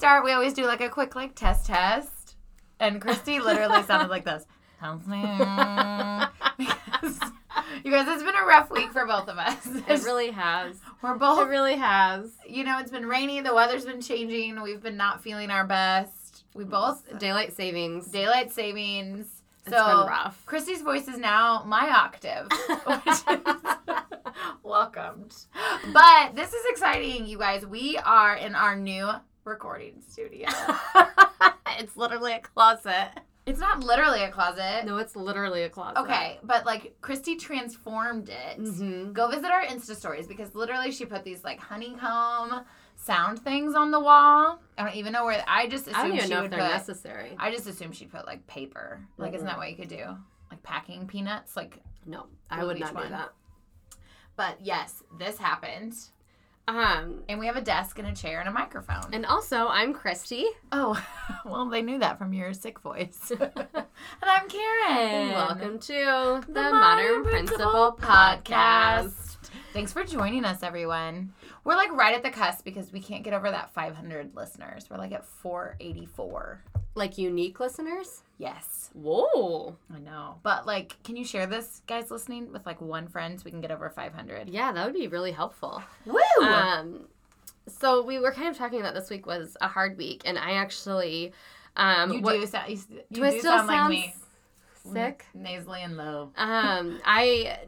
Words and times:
start, 0.00 0.24
we 0.24 0.32
always 0.32 0.54
do 0.54 0.64
like 0.64 0.80
a 0.80 0.88
quick 0.88 1.14
like 1.14 1.34
test 1.34 1.66
test, 1.66 2.36
and 2.80 3.02
Christy 3.02 3.38
literally 3.38 3.82
sounded 3.86 4.08
like 4.08 4.24
this. 4.24 4.46
because 4.80 5.04
you 7.84 7.90
guys, 7.90 8.08
it's 8.08 8.22
been 8.22 8.34
a 8.34 8.46
rough 8.46 8.70
week 8.70 8.90
for 8.92 9.04
both 9.06 9.28
of 9.28 9.36
us. 9.36 9.58
It 9.66 10.02
really 10.04 10.30
has. 10.30 10.76
We're 11.02 11.16
both. 11.18 11.40
It 11.40 11.50
really 11.50 11.76
has. 11.76 12.30
you 12.48 12.64
know, 12.64 12.78
it's 12.78 12.90
been 12.90 13.04
rainy. 13.06 13.42
The 13.42 13.54
weather's 13.54 13.84
been 13.84 14.00
changing. 14.00 14.62
We've 14.62 14.82
been 14.82 14.96
not 14.96 15.22
feeling 15.22 15.50
our 15.50 15.64
best. 15.66 16.44
We 16.54 16.64
both 16.64 17.18
Daylight 17.18 17.52
savings. 17.54 18.06
daylight 18.06 18.50
savings. 18.52 19.26
It's 19.66 19.76
So 19.76 19.84
been 19.86 20.06
rough. 20.08 20.42
Christy's 20.46 20.80
voice 20.80 21.08
is 21.08 21.18
now 21.18 21.62
my 21.66 21.90
octave, 21.90 22.48
welcomed. 24.62 25.36
But 25.92 26.34
this 26.34 26.54
is 26.54 26.64
exciting, 26.70 27.26
you 27.26 27.36
guys. 27.38 27.66
We 27.66 27.98
are 27.98 28.34
in 28.34 28.54
our 28.54 28.74
new 28.74 29.10
recording 29.44 30.02
studio. 30.06 30.48
it's 31.78 31.96
literally 31.96 32.32
a 32.32 32.40
closet. 32.40 33.10
It's 33.46 33.58
not 33.58 33.82
literally 33.82 34.22
a 34.22 34.30
closet. 34.30 34.84
No, 34.84 34.98
it's 34.98 35.16
literally 35.16 35.62
a 35.62 35.68
closet. 35.68 36.00
Okay, 36.02 36.38
but 36.42 36.66
like 36.66 36.94
Christy 37.00 37.36
transformed 37.36 38.28
it. 38.28 38.60
Mm-hmm. 38.60 39.12
Go 39.12 39.28
visit 39.30 39.50
our 39.50 39.62
Insta 39.64 39.96
stories 39.96 40.26
because 40.26 40.54
literally 40.54 40.92
she 40.92 41.04
put 41.04 41.24
these 41.24 41.42
like 41.42 41.58
honeycomb 41.58 42.64
sound 42.96 43.38
things 43.40 43.74
on 43.74 43.90
the 43.90 43.98
wall. 43.98 44.60
I 44.76 44.84
don't 44.84 44.94
even 44.94 45.12
know 45.12 45.24
where. 45.24 45.42
I 45.48 45.66
just 45.68 45.86
assumed 45.86 45.96
I 45.96 46.02
don't 46.08 46.16
even 46.16 46.28
she 46.28 46.34
know 46.34 46.44
if 46.44 46.50
they're 46.50 46.60
put. 46.60 46.68
necessary. 46.70 47.34
I 47.38 47.50
just 47.50 47.66
assumed 47.66 47.96
she'd 47.96 48.12
put 48.12 48.26
like 48.26 48.46
paper. 48.46 49.00
Like, 49.16 49.34
isn't 49.34 49.46
that 49.46 49.56
what 49.56 49.70
you 49.70 49.76
could 49.76 49.88
do? 49.88 50.04
Like 50.50 50.62
packing 50.62 51.06
peanuts. 51.06 51.56
Like, 51.56 51.78
No, 52.06 52.26
I 52.50 52.62
would 52.62 52.78
not 52.78 52.94
one. 52.94 53.04
do 53.04 53.08
that. 53.10 53.30
but 54.36 54.58
yes, 54.60 55.02
this 55.18 55.38
happened, 55.38 55.94
Um, 56.70 57.24
and 57.28 57.40
we 57.40 57.46
have 57.46 57.56
a 57.56 57.60
desk 57.60 57.98
and 57.98 58.06
a 58.06 58.12
chair 58.14 58.38
and 58.38 58.48
a 58.48 58.52
microphone. 58.52 59.12
and 59.12 59.26
also, 59.26 59.66
I'm 59.66 59.92
Christy. 59.92 60.46
oh, 60.70 61.04
well, 61.44 61.68
they 61.68 61.82
knew 61.82 61.98
that 61.98 62.16
from 62.16 62.32
your 62.32 62.52
sick 62.52 62.78
voice. 62.78 63.32
and 63.40 63.50
I'm 64.22 64.48
Karen. 64.48 64.96
And 64.96 65.30
welcome 65.32 65.78
to 65.80 66.44
the, 66.46 66.52
the 66.52 66.70
Modern, 66.70 67.24
Principal, 67.24 67.98
Podcast. 68.00 69.29
Thanks 69.72 69.92
for 69.92 70.02
joining 70.04 70.44
us, 70.44 70.62
everyone. 70.64 71.32
We're 71.62 71.76
like 71.76 71.92
right 71.92 72.14
at 72.14 72.22
the 72.24 72.30
cusp 72.30 72.64
because 72.64 72.92
we 72.92 73.00
can't 73.00 73.22
get 73.22 73.32
over 73.32 73.50
that 73.50 73.72
500 73.72 74.34
listeners. 74.34 74.88
We're 74.90 74.96
like 74.98 75.12
at 75.12 75.24
484. 75.24 76.60
Like 76.96 77.18
unique 77.18 77.60
listeners? 77.60 78.22
Yes, 78.38 78.90
Whoa. 78.94 79.76
I 79.94 80.00
know. 80.00 80.36
But 80.42 80.66
like, 80.66 80.96
can 81.04 81.16
you 81.16 81.24
share 81.24 81.46
this, 81.46 81.82
guys 81.86 82.10
listening, 82.10 82.52
with 82.52 82.66
like 82.66 82.80
one 82.80 83.06
friend 83.06 83.38
so 83.38 83.44
we 83.44 83.52
can 83.52 83.60
get 83.60 83.70
over 83.70 83.88
500? 83.88 84.48
Yeah, 84.48 84.72
that 84.72 84.84
would 84.84 84.94
be 84.94 85.06
really 85.06 85.30
helpful. 85.30 85.82
Woo! 86.04 86.18
Um, 86.44 87.04
so 87.68 88.02
we 88.02 88.18
were 88.18 88.32
kind 88.32 88.48
of 88.48 88.56
talking 88.58 88.82
that 88.82 88.94
this 88.94 89.08
week 89.08 89.24
was 89.24 89.56
a 89.60 89.68
hard 89.68 89.96
week, 89.96 90.22
and 90.24 90.36
I 90.36 90.52
actually, 90.54 91.32
um, 91.76 92.12
you 92.12 92.20
what- 92.22 92.32
do 92.32 92.44
sound, 92.46 92.70
you, 92.72 92.76
you 92.90 93.02
do 93.12 93.24
I 93.24 93.38
still 93.38 93.56
sound 93.58 93.68
like 93.68 93.88
me. 93.90 94.14
sick? 94.92 95.26
Nasally 95.32 95.82
and 95.82 95.96
low. 95.96 96.32
um, 96.36 96.98
I 97.04 97.58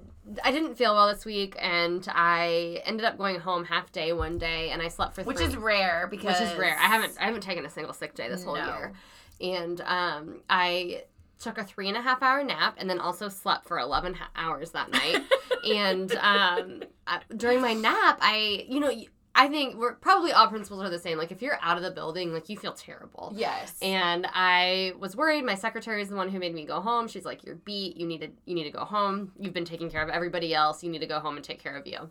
I 0.45 0.53
didn't 0.53 0.77
feel 0.77 0.95
well 0.95 1.09
this 1.09 1.25
week, 1.25 1.56
and 1.59 2.06
I 2.11 2.81
ended 2.84 3.05
up 3.05 3.19
going 3.19 3.41
home 3.41 3.65
half 3.65 3.91
day 3.91 4.12
one 4.12 4.39
day, 4.39 4.70
and 4.70 4.81
I 4.81 4.89
slept 4.89 5.14
for 5.14 5.23
Which 5.25 5.39
three, 5.39 5.47
is 5.47 5.56
rare 5.56 6.06
because. 6.11 6.39
which 6.41 6.48
is 6.48 6.56
rare. 6.56 6.77
I 6.79 6.87
haven't 6.87 7.17
I 7.20 7.25
haven't 7.25 7.42
taken 7.42 7.67
a 7.67 7.70
single 7.70 7.92
sick 7.92 8.14
day 8.14 8.29
this 8.29 8.45
whole 8.45 8.56
year, 8.56 8.92
and 9.41 9.81
um, 9.81 10.41
I 10.48 11.05
took 11.41 11.59
a 11.59 11.64
three 11.64 11.89
and 11.89 11.97
a 11.97 12.01
half 12.03 12.23
hour 12.23 12.45
nap, 12.45 12.77
and 12.79 12.89
then 12.89 13.01
also 13.01 13.29
slept 13.29 13.67
for 13.67 13.79
eleven 13.81 14.17
hours 14.37 14.70
that 14.70 14.91
night. 14.92 15.23
and 15.64 16.12
um, 16.17 16.83
I- 17.07 17.20
during 17.36 17.61
my 17.61 17.73
nap, 17.75 18.19
I 18.20 18.64
you 18.69 18.79
know. 18.81 18.92
I 19.35 19.49
think 19.49 19.77
we're 19.77 19.95
probably 19.95 20.33
all 20.33 20.49
principals 20.49 20.83
are 20.83 20.91
the 20.91 20.99
same. 20.99 21.17
Like 21.17 21.33
if 21.33 21.41
you're 21.41 21.59
out 21.63 21.77
of 21.77 21.83
the 21.83 21.91
building, 21.91 22.33
like 22.33 22.48
you 22.48 22.57
feel 22.57 22.73
terrible. 22.73 23.33
Yes. 23.35 23.75
And 23.81 24.27
I 24.33 24.93
was 24.98 25.17
worried. 25.17 25.45
My 25.45 25.55
secretary 25.55 26.03
is 26.03 26.11
the 26.11 26.17
one 26.17 26.29
who 26.29 26.39
made 26.39 26.55
me 26.55 26.67
go 26.67 26.81
home. 26.81 27.09
She's 27.09 27.25
like, 27.25 27.45
"You're 27.45 27.57
beat. 27.57 27.97
You 27.97 28.07
need 28.07 28.21
to 28.21 28.29
you 28.45 28.55
need 28.55 28.65
to 28.65 28.71
go 28.71 28.85
home. 28.85 29.33
You've 29.39 29.55
been 29.55 29.65
taking 29.65 29.91
care 29.91 30.03
of 30.03 30.11
everybody 30.11 30.55
else. 30.55 30.83
You 30.83 30.91
need 30.91 31.01
to 31.01 31.07
go 31.07 31.19
home 31.19 31.37
and 31.37 31.45
take 31.45 31.63
care 31.63 31.77
of 31.77 31.87
you." 31.87 32.11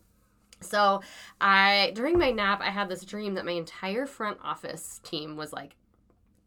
So, 0.61 1.01
I 1.39 1.91
during 1.95 2.17
my 2.17 2.31
nap, 2.31 2.61
I 2.61 2.69
had 2.69 2.89
this 2.89 3.03
dream 3.03 3.35
that 3.35 3.45
my 3.45 3.51
entire 3.51 4.05
front 4.05 4.39
office 4.43 4.99
team 5.03 5.35
was 5.35 5.53
like 5.53 5.75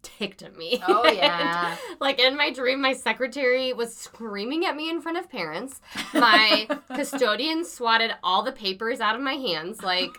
ticked 0.05 0.43
at 0.43 0.57
me. 0.57 0.81
Oh, 0.87 1.03
And, 1.09 1.17
yeah. 1.17 1.77
like 2.01 2.21
in 2.21 2.37
my 2.37 2.53
dream, 2.53 2.81
my 2.81 2.93
secretary 2.93 3.73
was 3.73 3.95
screaming 3.95 4.65
at 4.65 4.77
me 4.77 4.89
in 4.91 5.01
front 5.01 5.19
of 5.19 5.29
parents. 5.31 5.81
My 6.13 6.69
custodian 6.95 7.65
swatted 7.65 8.13
all 8.23 8.43
the 8.43 8.53
papers 8.53 9.01
out 9.01 9.17
of 9.17 9.21
my 9.21 9.35
hands, 9.35 9.83
like 9.83 10.11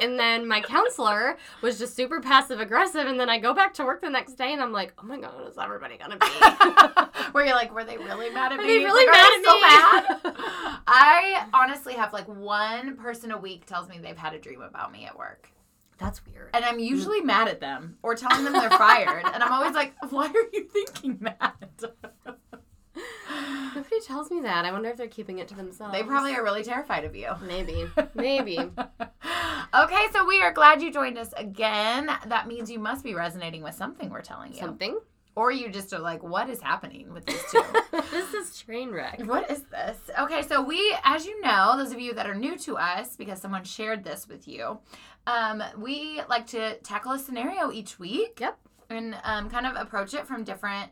and 0.00 0.18
then 0.18 0.48
my 0.48 0.60
counselor 0.60 1.36
was 1.60 1.78
just 1.78 1.94
super 1.94 2.20
passive 2.20 2.60
aggressive 2.60 3.06
and 3.06 3.20
then 3.20 3.28
i 3.28 3.38
go 3.38 3.52
back 3.54 3.72
to 3.74 3.84
work 3.84 4.00
the 4.00 4.08
next 4.08 4.34
day 4.34 4.52
and 4.52 4.60
i'm 4.62 4.72
like 4.72 4.92
oh 4.98 5.02
my 5.06 5.18
god 5.20 5.32
is 5.48 5.56
everybody 5.58 5.96
gonna 5.98 6.16
be 6.16 6.26
Where 7.32 7.46
you're 7.46 7.54
like, 7.54 7.72
were 7.74 7.84
they 7.84 7.96
really 7.98 8.28
mad 8.30 8.52
at 8.52 8.58
Are 8.58 8.62
me? 8.62 8.68
they 8.78 8.84
really 8.84 9.06
Like, 9.06 9.14
mad 9.14 9.32
at 9.32 9.38
they 9.38 10.24
so 10.24 10.24
mad? 10.32 10.82
I 10.86 11.46
honestly 11.54 11.94
have 11.94 12.12
like 12.12 12.26
one 12.28 12.96
person 12.96 13.30
a 13.30 13.38
week 13.38 13.64
tells 13.66 13.88
me 13.88 13.98
they've 14.02 14.16
had 14.16 14.34
a 14.34 14.38
dream 14.38 14.60
about 14.60 14.92
me 14.92 15.04
at 15.06 15.16
work. 15.16 15.48
That's 15.98 16.24
weird 16.26 16.50
And 16.54 16.64
I'm 16.64 16.78
usually 16.78 17.20
mad 17.20 17.48
at 17.48 17.60
them 17.60 17.98
or 18.02 18.14
telling 18.14 18.44
them 18.44 18.52
they're 18.54 18.70
fired. 18.70 19.24
And 19.24 19.42
I'm 19.42 19.52
always 19.52 19.74
like, 19.74 19.94
why 20.10 20.26
are 20.26 20.48
you 20.52 20.64
thinking 20.64 21.18
that? 21.22 21.54
nobody 23.74 24.00
tells 24.02 24.30
me 24.30 24.40
that 24.42 24.66
i 24.66 24.72
wonder 24.72 24.90
if 24.90 24.96
they're 24.98 25.06
keeping 25.08 25.38
it 25.38 25.48
to 25.48 25.54
themselves 25.54 25.94
They 25.94 26.02
probably 26.02 26.34
are 26.34 26.42
really 26.42 26.62
terrified 26.62 27.04
of 27.04 27.16
you. 27.16 27.30
maybe 27.42 27.86
maybe 28.14 28.58
okay, 28.58 30.06
so 30.12 30.26
we 30.26 30.40
are 30.42 30.52
glad 30.52 30.82
you 30.82 30.92
joined 30.92 31.16
us 31.16 31.32
again. 31.36 32.10
That 32.26 32.46
means 32.46 32.70
you 32.70 32.78
must 32.78 33.02
be 33.02 33.14
resonating 33.14 33.62
with 33.62 33.74
something 33.74 34.10
we're 34.10 34.20
telling 34.20 34.52
you. 34.52 34.58
something 34.58 34.98
Or 35.34 35.50
you 35.50 35.70
just 35.70 35.92
are 35.94 35.98
like, 35.98 36.22
what 36.22 36.50
is 36.50 36.60
happening 36.60 37.12
with 37.12 37.24
these 37.24 37.42
two? 37.50 37.62
this 38.10 38.34
is 38.34 38.58
train 38.58 38.90
wreck 38.90 39.20
What 39.24 39.50
is 39.50 39.62
this? 39.62 39.96
Okay, 40.18 40.42
so 40.42 40.62
we, 40.62 40.94
as 41.04 41.24
you 41.24 41.40
know, 41.40 41.74
those 41.76 41.90
of 41.92 41.98
you 41.98 42.12
that 42.14 42.28
are 42.28 42.34
new 42.34 42.56
to 42.58 42.76
us, 42.76 43.16
because 43.16 43.40
someone 43.40 43.64
shared 43.64 44.04
this 44.04 44.28
with 44.28 44.46
you, 44.46 44.78
um, 45.26 45.62
we 45.78 46.20
like 46.28 46.46
to 46.48 46.76
tackle 46.78 47.12
a 47.12 47.18
scenario 47.18 47.72
each 47.72 47.98
week. 47.98 48.38
Yep. 48.40 48.58
And 48.90 49.16
um, 49.24 49.48
kind 49.48 49.66
of 49.66 49.74
approach 49.76 50.12
it 50.12 50.26
from 50.26 50.44
different 50.44 50.90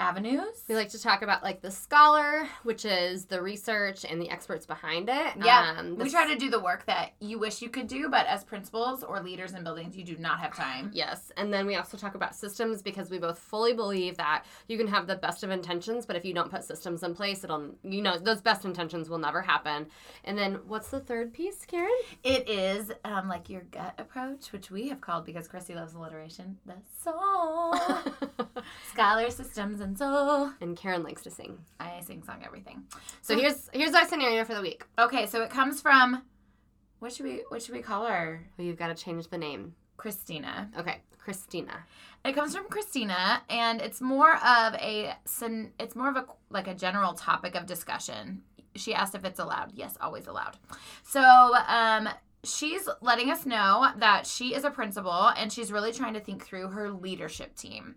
avenues. 0.00 0.62
we 0.68 0.74
like 0.74 0.90
to 0.90 1.00
talk 1.00 1.22
about 1.22 1.42
like 1.42 1.60
the 1.60 1.70
scholar 1.70 2.48
which 2.62 2.84
is 2.84 3.26
the 3.26 3.40
research 3.40 4.04
and 4.04 4.20
the 4.20 4.30
experts 4.30 4.66
behind 4.66 5.08
it 5.08 5.34
yeah, 5.44 5.74
um, 5.78 5.96
we 5.96 6.10
try 6.10 6.26
to 6.32 6.38
do 6.38 6.50
the 6.50 6.60
work 6.60 6.84
that 6.86 7.12
you 7.20 7.38
wish 7.38 7.62
you 7.62 7.68
could 7.68 7.86
do, 7.86 8.08
but 8.08 8.26
as 8.26 8.44
principals 8.44 9.02
or 9.02 9.20
leaders 9.20 9.54
in 9.54 9.62
buildings, 9.62 9.96
you 9.96 10.04
do 10.04 10.16
not 10.16 10.40
have 10.40 10.54
time. 10.54 10.90
Yes. 10.92 11.32
And 11.36 11.52
then 11.52 11.66
we 11.66 11.76
also 11.76 11.96
talk 11.96 12.14
about 12.14 12.34
systems 12.34 12.82
because 12.82 13.10
we 13.10 13.18
both 13.18 13.38
fully 13.38 13.72
believe 13.72 14.16
that 14.16 14.44
you 14.68 14.76
can 14.76 14.86
have 14.88 15.06
the 15.06 15.16
best 15.16 15.42
of 15.44 15.50
intentions, 15.50 16.06
but 16.06 16.16
if 16.16 16.24
you 16.24 16.34
don't 16.34 16.50
put 16.50 16.64
systems 16.64 17.02
in 17.02 17.14
place, 17.14 17.44
it'll, 17.44 17.70
you 17.82 18.02
know, 18.02 18.18
those 18.18 18.40
best 18.40 18.64
intentions 18.64 19.08
will 19.08 19.18
never 19.18 19.42
happen. 19.42 19.86
And 20.24 20.36
then 20.36 20.60
what's 20.66 20.88
the 20.88 21.00
third 21.00 21.32
piece, 21.32 21.64
Karen? 21.64 21.90
It 22.22 22.48
is 22.48 22.92
um, 23.04 23.28
like 23.28 23.48
your 23.48 23.62
gut 23.70 23.94
approach, 23.98 24.52
which 24.52 24.70
we 24.70 24.88
have 24.88 25.00
called 25.00 25.24
because 25.24 25.48
Chrissy 25.48 25.74
loves 25.74 25.94
alliteration, 25.94 26.58
the 26.66 26.74
soul, 27.02 27.74
scholar 28.92 29.30
systems 29.30 29.80
and 29.80 29.87
soul. 29.96 30.50
and 30.60 30.76
Karen 30.76 31.02
likes 31.02 31.22
to 31.22 31.30
sing. 31.30 31.58
I 31.80 32.00
sing 32.00 32.22
song 32.22 32.42
everything. 32.44 32.84
So 33.22 33.36
here's 33.38 33.68
here's 33.72 33.94
our 33.94 34.06
scenario 34.06 34.44
for 34.44 34.54
the 34.54 34.60
week. 34.62 34.84
Okay, 34.98 35.26
so 35.26 35.42
it 35.42 35.50
comes 35.50 35.80
from 35.80 36.22
what 36.98 37.12
should 37.12 37.26
we 37.26 37.44
what 37.48 37.62
should 37.62 37.74
we 37.74 37.82
call 37.82 38.06
her? 38.06 38.46
Well, 38.56 38.66
you've 38.66 38.78
got 38.78 38.88
to 38.88 38.94
change 39.02 39.28
the 39.28 39.38
name. 39.38 39.74
Christina. 39.96 40.70
Okay, 40.78 40.98
Christina. 41.18 41.84
It 42.24 42.34
comes 42.34 42.54
from 42.54 42.68
Christina, 42.68 43.42
and 43.48 43.80
it's 43.80 44.00
more 44.00 44.34
of 44.36 44.74
a 44.74 45.14
syn- 45.24 45.72
it's 45.78 45.94
more 45.96 46.08
of 46.08 46.16
a 46.16 46.26
like 46.50 46.66
a 46.68 46.74
general 46.74 47.14
topic 47.14 47.54
of 47.54 47.66
discussion. 47.66 48.42
She 48.74 48.94
asked 48.94 49.14
if 49.14 49.24
it's 49.24 49.40
allowed. 49.40 49.72
Yes, 49.74 49.96
always 50.00 50.26
allowed. 50.26 50.56
So, 51.04 51.20
um, 51.20 52.08
she's 52.44 52.88
letting 53.00 53.30
us 53.30 53.44
know 53.46 53.88
that 53.98 54.26
she 54.26 54.54
is 54.54 54.64
a 54.64 54.70
principal 54.70 55.28
and 55.36 55.52
she's 55.52 55.72
really 55.72 55.92
trying 55.92 56.14
to 56.14 56.20
think 56.20 56.44
through 56.44 56.68
her 56.68 56.90
leadership 56.90 57.56
team. 57.56 57.96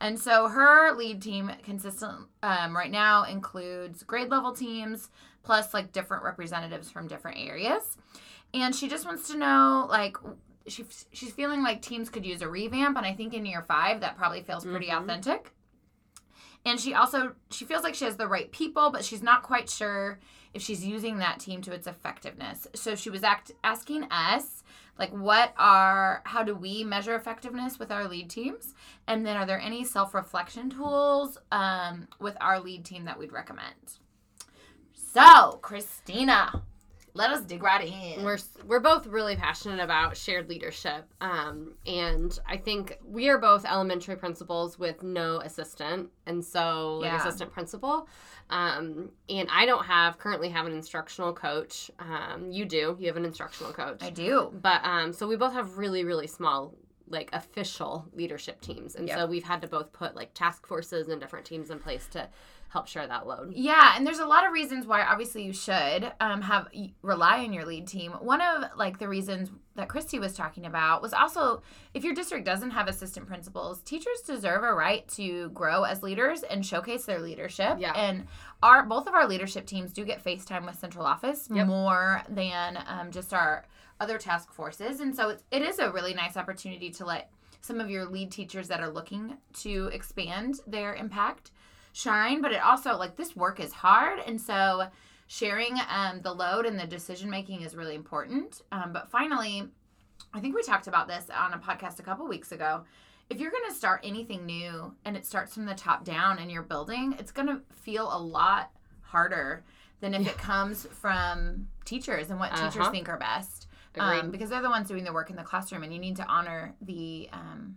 And 0.00 0.18
so 0.18 0.46
her 0.48 0.94
lead 0.94 1.20
team 1.22 1.50
consistent 1.64 2.26
um, 2.42 2.76
right 2.76 2.90
now 2.90 3.24
includes 3.24 4.02
grade 4.04 4.30
level 4.30 4.52
teams 4.52 5.10
plus 5.42 5.74
like 5.74 5.92
different 5.92 6.22
representatives 6.22 6.90
from 6.90 7.08
different 7.08 7.38
areas. 7.38 7.96
And 8.54 8.74
she 8.74 8.88
just 8.88 9.04
wants 9.06 9.28
to 9.28 9.36
know 9.36 9.86
like 9.90 10.16
she, 10.68 10.84
she's 11.12 11.32
feeling 11.32 11.62
like 11.62 11.80
teams 11.82 12.10
could 12.10 12.26
use 12.26 12.42
a 12.42 12.48
revamp 12.48 12.96
and 12.96 13.06
I 13.06 13.14
think 13.14 13.32
in 13.34 13.46
year 13.46 13.62
5 13.66 14.00
that 14.00 14.16
probably 14.16 14.42
feels 14.42 14.64
pretty 14.64 14.88
Mhm. 14.88 15.02
authentic. 15.02 15.52
And 16.64 16.78
she 16.78 16.92
also 16.94 17.34
she 17.50 17.64
feels 17.64 17.82
like 17.82 17.94
she 17.94 18.04
has 18.04 18.16
the 18.16 18.28
right 18.28 18.50
people 18.52 18.90
but 18.90 19.04
she's 19.04 19.22
not 19.22 19.42
quite 19.42 19.68
sure 19.70 20.18
if 20.58 20.64
she's 20.64 20.84
using 20.84 21.18
that 21.18 21.38
team 21.38 21.62
to 21.62 21.72
its 21.72 21.86
effectiveness. 21.86 22.66
So 22.74 22.96
she 22.96 23.10
was 23.10 23.22
act, 23.22 23.52
asking 23.62 24.02
us 24.10 24.64
like 24.98 25.12
what 25.12 25.54
are 25.56 26.20
how 26.24 26.42
do 26.42 26.52
we 26.52 26.82
measure 26.82 27.14
effectiveness 27.14 27.78
with 27.78 27.92
our 27.92 28.08
lead 28.08 28.28
teams 28.28 28.74
and 29.06 29.24
then 29.24 29.36
are 29.36 29.46
there 29.46 29.60
any 29.60 29.84
self-reflection 29.84 30.70
tools 30.70 31.38
um, 31.52 32.08
with 32.18 32.36
our 32.40 32.58
lead 32.58 32.84
team 32.84 33.04
that 33.04 33.16
we'd 33.16 33.30
recommend 33.30 33.98
so 34.92 35.60
christina 35.62 36.64
let 37.18 37.30
us 37.30 37.40
dig 37.42 37.62
right 37.62 37.86
in. 37.86 38.24
We're 38.24 38.38
we're 38.64 38.80
both 38.80 39.06
really 39.06 39.34
passionate 39.36 39.80
about 39.80 40.16
shared 40.16 40.48
leadership, 40.48 41.04
um, 41.20 41.74
and 41.86 42.38
I 42.46 42.56
think 42.56 42.96
we 43.04 43.28
are 43.28 43.38
both 43.38 43.64
elementary 43.66 44.16
principals 44.16 44.78
with 44.78 45.02
no 45.02 45.40
assistant, 45.40 46.10
and 46.26 46.44
so 46.44 47.00
Yeah. 47.02 47.18
assistant 47.18 47.52
principal. 47.52 48.08
Um, 48.50 49.10
and 49.28 49.48
I 49.52 49.66
don't 49.66 49.84
have 49.84 50.18
currently 50.18 50.48
have 50.50 50.66
an 50.66 50.72
instructional 50.72 51.32
coach. 51.34 51.90
Um, 51.98 52.50
you 52.50 52.64
do. 52.64 52.96
You 52.98 53.08
have 53.08 53.16
an 53.16 53.24
instructional 53.24 53.72
coach. 53.72 54.02
I 54.02 54.10
do. 54.10 54.50
But 54.62 54.82
um, 54.84 55.12
so 55.12 55.26
we 55.28 55.36
both 55.36 55.52
have 55.52 55.76
really, 55.76 56.04
really 56.04 56.26
small, 56.28 56.72
like 57.10 57.30
official 57.32 58.06
leadership 58.12 58.60
teams, 58.60 58.94
and 58.94 59.08
so 59.08 59.26
we've 59.26 59.44
had 59.44 59.62
to 59.62 59.68
both 59.68 59.92
put 59.92 60.14
like 60.14 60.34
task 60.34 60.66
forces 60.66 61.08
and 61.08 61.20
different 61.20 61.46
teams 61.46 61.70
in 61.70 61.78
place 61.78 62.06
to 62.12 62.28
help 62.70 62.86
share 62.86 63.06
that 63.06 63.26
load. 63.26 63.50
Yeah, 63.54 63.94
and 63.96 64.06
there's 64.06 64.18
a 64.18 64.26
lot 64.26 64.46
of 64.46 64.52
reasons 64.52 64.86
why 64.86 65.00
obviously 65.02 65.42
you 65.42 65.54
should 65.54 66.12
um, 66.20 66.42
have 66.42 66.68
rely 67.00 67.38
on 67.42 67.54
your 67.54 67.64
lead 67.64 67.86
team. 67.86 68.12
One 68.12 68.42
of 68.42 68.64
like 68.76 68.98
the 68.98 69.08
reasons 69.08 69.50
that 69.76 69.88
Christy 69.88 70.18
was 70.18 70.34
talking 70.34 70.66
about 70.66 71.00
was 71.00 71.14
also 71.14 71.62
if 71.94 72.04
your 72.04 72.14
district 72.14 72.44
doesn't 72.44 72.72
have 72.72 72.86
assistant 72.86 73.26
principals, 73.26 73.80
teachers 73.80 74.20
deserve 74.26 74.64
a 74.64 74.74
right 74.74 75.08
to 75.16 75.48
grow 75.50 75.84
as 75.84 76.02
leaders 76.02 76.42
and 76.42 76.64
showcase 76.66 77.06
their 77.06 77.20
leadership. 77.20 77.78
Yeah. 77.78 77.92
And 77.92 78.26
our 78.62 78.84
both 78.84 79.06
of 79.06 79.14
our 79.14 79.26
leadership 79.26 79.64
teams 79.64 79.92
do 79.94 80.04
get 80.04 80.22
FaceTime 80.22 80.66
with 80.66 80.78
central 80.78 81.06
office 81.06 81.48
Yep. 81.50 81.66
more 81.68 82.22
than 82.28 82.78
um, 82.86 83.10
just 83.12 83.32
our 83.32 83.64
other 84.00 84.18
task 84.18 84.52
forces, 84.52 85.00
and 85.00 85.14
so 85.14 85.30
it's, 85.30 85.42
it 85.50 85.62
is 85.62 85.78
a 85.78 85.90
really 85.90 86.14
nice 86.14 86.36
opportunity 86.36 86.90
to 86.90 87.04
let 87.04 87.30
some 87.60 87.80
of 87.80 87.90
your 87.90 88.04
lead 88.06 88.30
teachers 88.30 88.68
that 88.68 88.80
are 88.80 88.90
looking 88.90 89.36
to 89.52 89.86
expand 89.92 90.60
their 90.66 90.94
impact 90.94 91.50
shine. 91.92 92.40
But 92.40 92.52
it 92.52 92.62
also 92.62 92.96
like 92.96 93.16
this 93.16 93.34
work 93.34 93.58
is 93.58 93.72
hard. 93.72 94.20
And 94.26 94.40
so 94.40 94.86
sharing 95.26 95.76
um, 95.90 96.20
the 96.22 96.32
load 96.32 96.66
and 96.66 96.78
the 96.78 96.86
decision 96.86 97.28
making 97.28 97.62
is 97.62 97.74
really 97.74 97.94
important. 97.96 98.62
Um, 98.72 98.92
but 98.92 99.10
finally 99.10 99.68
i 100.34 100.40
think 100.40 100.54
we 100.54 100.62
talked 100.62 100.88
about 100.88 101.06
this 101.08 101.26
on 101.30 101.54
a 101.54 101.58
podcast 101.58 101.98
a 102.00 102.02
couple 102.02 102.26
weeks 102.28 102.52
ago. 102.52 102.84
If 103.30 103.38
you're 103.40 103.50
going 103.52 103.68
to 103.68 103.74
start 103.74 104.00
anything 104.04 104.46
new 104.46 104.94
and 105.04 105.16
it 105.16 105.24
starts 105.24 105.54
from 105.54 105.64
the 105.66 105.74
top 105.74 106.04
down 106.04 106.38
in 106.38 106.50
your 106.50 106.62
building 106.62 107.14
it's 107.18 107.30
going 107.32 107.48
to 107.48 107.60
feel 107.72 108.08
a 108.12 108.18
lot 108.18 108.70
harder 109.02 109.64
than 110.00 110.14
if 110.14 110.26
it 110.26 110.36
comes 110.38 110.86
from 110.92 111.66
teachers 111.84 112.30
and 112.30 112.38
what 112.40 112.50
teachers 112.54 112.76
Uh-huh. 112.76 112.90
think 112.90 113.08
are 113.08 113.16
best. 113.18 113.67
Um, 114.00 114.30
because 114.30 114.50
they're 114.50 114.62
the 114.62 114.70
ones 114.70 114.88
doing 114.88 115.04
the 115.04 115.12
work 115.12 115.30
in 115.30 115.36
the 115.36 115.42
classroom 115.42 115.82
and 115.82 115.92
you 115.92 115.98
need 115.98 116.16
to 116.16 116.26
honor 116.26 116.74
the 116.82 117.28
um, 117.32 117.76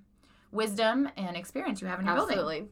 wisdom 0.52 1.10
and 1.18 1.36
experience 1.36 1.82
you 1.82 1.88
have 1.88 2.00
in 2.00 2.06
your 2.06 2.16
building 2.16 2.38
Absolutely. 2.38 2.68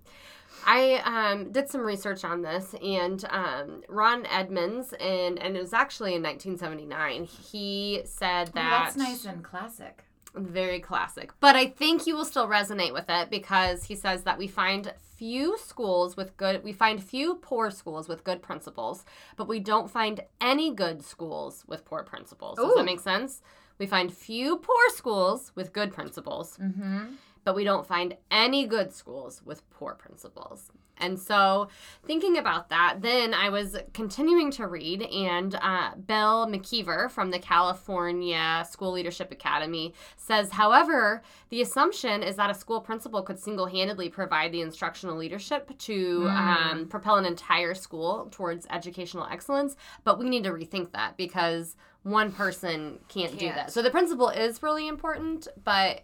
I 0.66 1.31
um, 1.31 1.51
did 1.51 1.69
some 1.69 1.81
research 1.81 2.25
on 2.25 2.42
this, 2.42 2.75
and 2.81 3.24
um, 3.30 3.84
Ron 3.88 4.25
Edmonds, 4.25 4.94
and 5.00 5.40
and 5.40 5.56
it 5.56 5.62
was 5.62 5.74
actually 5.74 6.16
in 6.16 6.24
1979. 6.24 7.25
He 7.25 8.01
said 8.04 8.50
Ooh, 8.50 8.51
that 8.54 8.84
that's 8.86 8.98
nice 8.98 9.25
and 9.25 9.44
classic 9.44 10.04
very 10.35 10.79
classic, 10.79 11.31
but 11.39 11.55
I 11.55 11.67
think 11.67 12.07
you 12.07 12.15
will 12.15 12.25
still 12.25 12.47
resonate 12.47 12.93
with 12.93 13.05
it 13.09 13.29
because 13.29 13.85
he 13.85 13.95
says 13.95 14.23
that 14.23 14.37
we 14.37 14.47
find 14.47 14.93
few 15.17 15.57
schools 15.57 16.15
with 16.15 16.37
good, 16.37 16.63
we 16.63 16.71
find 16.71 17.03
few 17.03 17.35
poor 17.35 17.69
schools 17.69 18.07
with 18.07 18.23
good 18.23 18.41
principals, 18.41 19.03
but 19.35 19.47
we 19.47 19.59
don't 19.59 19.89
find 19.89 20.21
any 20.39 20.73
good 20.73 21.03
schools 21.03 21.63
with 21.67 21.83
poor 21.83 22.03
principals. 22.03 22.57
Does 22.57 22.71
Ooh. 22.71 22.75
that 22.75 22.85
make 22.85 23.01
sense? 23.01 23.41
We 23.79 23.85
find 23.85 24.13
few 24.13 24.57
poor 24.57 24.89
schools 24.95 25.51
with 25.55 25.73
good 25.73 25.93
principals, 25.93 26.57
mm-hmm. 26.57 27.15
But 27.50 27.56
we 27.56 27.63
don't 27.63 27.88
find 27.88 28.16
any 28.30 28.68
good 28.68 28.94
schools 28.94 29.42
with 29.44 29.68
poor 29.72 29.96
principals. 29.96 30.69
And 31.00 31.18
so, 31.19 31.69
thinking 32.06 32.38
about 32.38 32.69
that, 32.69 32.98
then 33.01 33.34
I 33.34 33.50
was 33.50 33.75
continuing 33.92 34.51
to 34.51 34.68
read, 34.68 35.01
and 35.01 35.56
uh, 35.56 35.96
Bill 35.96 36.46
McKeever 36.48 37.10
from 37.10 37.31
the 37.31 37.40
California 37.40 38.63
School 38.69 38.92
Leadership 38.92 39.31
Academy 39.31 39.96
says, 40.16 40.51
however, 40.51 41.24
the 41.50 41.62
assumption 41.63 42.22
is 42.22 42.36
that 42.36 42.51
a 42.51 42.54
school 42.54 42.81
principal 42.81 43.24
could 43.24 43.40
single 43.40 43.66
handedly 43.66 44.10
provide 44.10 44.51
the 44.51 44.62
instructional 44.62 45.16
leadership 45.18 45.75
to 45.80 46.19
Mm. 46.28 46.30
um, 46.36 46.88
propel 46.88 47.16
an 47.16 47.25
entire 47.25 47.74
school 47.74 48.28
towards 48.30 48.68
educational 48.69 49.25
excellence, 49.31 49.75
but 50.04 50.19
we 50.19 50.30
need 50.30 50.44
to 50.44 50.51
rethink 50.51 50.92
that 50.92 51.18
because 51.18 51.75
one 52.04 52.31
person 52.31 53.00
can't, 53.07 53.31
do 53.34 53.46
Can't. 53.46 53.56
that. 53.56 53.72
So, 53.72 53.81
the 53.81 53.90
principal 53.90 54.30
is 54.30 54.62
really 54.62 54.88
important, 54.88 55.48
but 55.63 56.01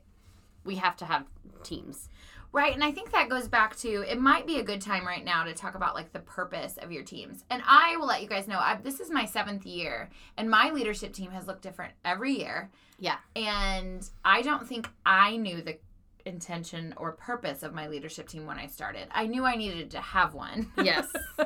we 0.66 0.76
have 0.76 0.98
to 0.98 1.06
have 1.06 1.26
teams. 1.64 2.10
Right, 2.52 2.74
and 2.74 2.86
I 2.86 2.92
think 2.92 3.12
that 3.12 3.28
goes 3.28 3.50
back 3.50 3.76
to 3.80 4.06
it 4.10 4.18
might 4.18 4.48
be 4.48 4.60
a 4.60 4.64
good 4.64 4.80
time 4.80 5.06
right 5.06 5.26
now 5.26 5.44
to 5.44 5.54
talk 5.54 5.76
about 5.76 5.94
like 5.94 6.14
the 6.14 6.20
purpose 6.20 6.78
of 6.78 6.90
your 6.90 7.04
teams. 7.04 7.44
And 7.50 7.62
I 7.68 7.98
will 7.98 8.08
let 8.08 8.22
you 8.22 8.30
guys 8.30 8.48
know 8.48 8.60
I, 8.60 8.80
this 8.82 9.02
is 9.02 9.12
my 9.12 9.26
seventh 9.26 9.66
year, 9.66 10.10
and 10.38 10.50
my 10.50 10.70
leadership 10.70 11.12
team 11.12 11.32
has 11.32 11.48
looked 11.48 11.64
different 11.64 11.94
every 12.06 12.38
year. 12.40 12.72
Yeah. 12.98 13.18
And 13.36 14.10
I 14.24 14.42
don't 14.42 14.66
think 14.66 14.90
I 15.06 15.36
knew 15.36 15.62
the 15.62 15.78
intention 16.26 16.94
or 16.98 17.12
purpose 17.12 17.62
of 17.64 17.74
my 17.74 17.88
leadership 17.88 18.28
team 18.28 18.46
when 18.46 18.58
I 18.58 18.68
started. 18.68 19.08
I 19.12 19.28
knew 19.28 19.46
I 19.46 19.56
needed 19.56 19.92
to 19.92 20.02
have 20.02 20.34
one. 20.34 20.72
Yes. 20.84 21.08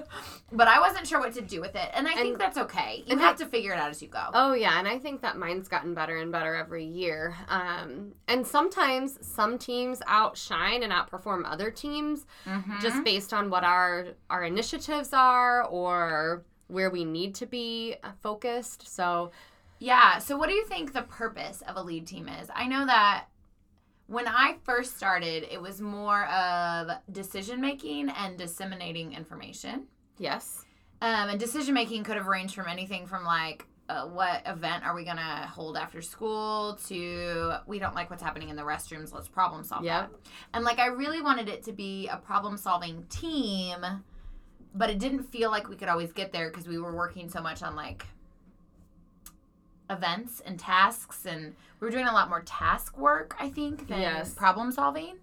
but 0.51 0.67
I 0.67 0.79
wasn't 0.79 1.07
sure 1.07 1.19
what 1.19 1.33
to 1.33 1.41
do 1.41 1.59
with 1.61 1.75
it. 1.75 1.89
And 1.93 2.07
I 2.07 2.13
think 2.15 2.37
that's 2.37 2.57
okay. 2.57 3.03
You 3.05 3.17
have 3.17 3.35
I- 3.35 3.43
to 3.43 3.45
figure 3.45 3.73
it 3.73 3.79
out 3.79 3.89
as 3.89 4.01
you 4.01 4.07
go. 4.07 4.23
Oh 4.33 4.53
yeah, 4.53 4.79
and 4.79 4.87
I 4.87 4.97
think 4.97 5.21
that 5.21 5.37
mine's 5.37 5.67
gotten 5.67 5.93
better 5.93 6.17
and 6.17 6.31
better 6.31 6.55
every 6.55 6.85
year. 6.85 7.35
Um, 7.49 8.13
and 8.27 8.45
sometimes 8.45 9.17
some 9.21 9.57
teams 9.57 10.01
outshine 10.07 10.83
and 10.83 10.91
outperform 10.93 11.43
other 11.45 11.71
teams 11.71 12.25
Mhm. 12.45 12.81
just 12.81 13.03
based 13.03 13.33
on 13.33 13.49
what 13.49 13.63
our 13.63 14.07
our 14.29 14.43
initiatives 14.43 15.13
are 15.13 15.63
or 15.65 16.43
where 16.67 16.89
we 16.89 17.03
need 17.03 17.35
to 17.35 17.45
be 17.45 17.95
focused. 18.21 18.87
So 18.87 19.31
Yeah. 19.81 20.17
So, 20.19 20.37
what 20.37 20.49
do 20.49 20.55
you 20.55 20.65
think 20.65 20.91
the 20.93 21.03
purpose 21.03 21.61
of 21.67 21.77
a 21.77 21.81
lead 21.81 22.05
team 22.05 22.27
is? 22.27 22.49
I 22.53 22.67
know 22.67 22.85
that 22.85 23.25
when 24.09 24.27
I 24.27 24.55
first 24.63 24.97
started, 24.97 25.43
it 25.53 25.61
was 25.61 25.79
more 25.81 26.25
of 26.25 26.89
decision 27.11 27.61
making 27.61 28.09
and 28.09 28.37
disseminating 28.37 29.13
information. 29.13 29.85
yes, 30.17 30.65
Um, 31.01 31.29
and 31.29 31.39
decision 31.39 31.73
making 31.75 32.03
could 32.03 32.17
have 32.17 32.25
ranged 32.27 32.55
from 32.55 32.67
anything 32.67 33.05
from 33.07 33.23
like, 33.23 33.65
uh, 33.87 34.05
what 34.07 34.41
event 34.45 34.83
are 34.83 34.93
we 34.95 35.03
going 35.03 35.17
to 35.17 35.47
hold 35.51 35.77
after 35.77 36.01
school 36.01 36.77
to 36.87 37.53
we 37.67 37.79
don't 37.79 37.95
like 37.95 38.09
what's 38.09 38.21
happening 38.21 38.49
in 38.49 38.55
the 38.55 38.61
restrooms, 38.63 39.13
let's 39.13 39.27
problem 39.27 39.63
solve 39.63 39.83
Yep. 39.83 40.11
that. 40.11 40.19
And 40.53 40.63
like, 40.65 40.79
I 40.79 40.87
really 40.87 41.21
wanted 41.21 41.47
it 41.47 41.63
to 41.63 41.71
be 41.71 42.07
a 42.07 42.17
problem 42.17 42.57
solving 42.57 43.03
team, 43.09 43.77
but 44.75 44.89
it 44.89 44.99
didn't 44.99 45.23
feel 45.23 45.49
like 45.51 45.69
we 45.69 45.75
could 45.75 45.87
always 45.87 46.11
get 46.11 46.31
there 46.31 46.49
because 46.49 46.67
we 46.67 46.77
were 46.79 46.95
working 46.95 47.29
so 47.29 47.41
much 47.41 47.63
on 47.63 47.75
like 47.75 48.05
events 49.89 50.41
and 50.45 50.59
tasks 50.59 51.25
and 51.25 51.55
we 51.79 51.85
were 51.87 51.91
doing 51.91 52.05
a 52.07 52.11
lot 52.13 52.29
more 52.29 52.41
task 52.41 52.97
work 52.97 53.35
i 53.39 53.49
think 53.49 53.87
than 53.87 53.99
Yes. 54.01 54.33
problem 54.33 54.71
solving 54.71 55.15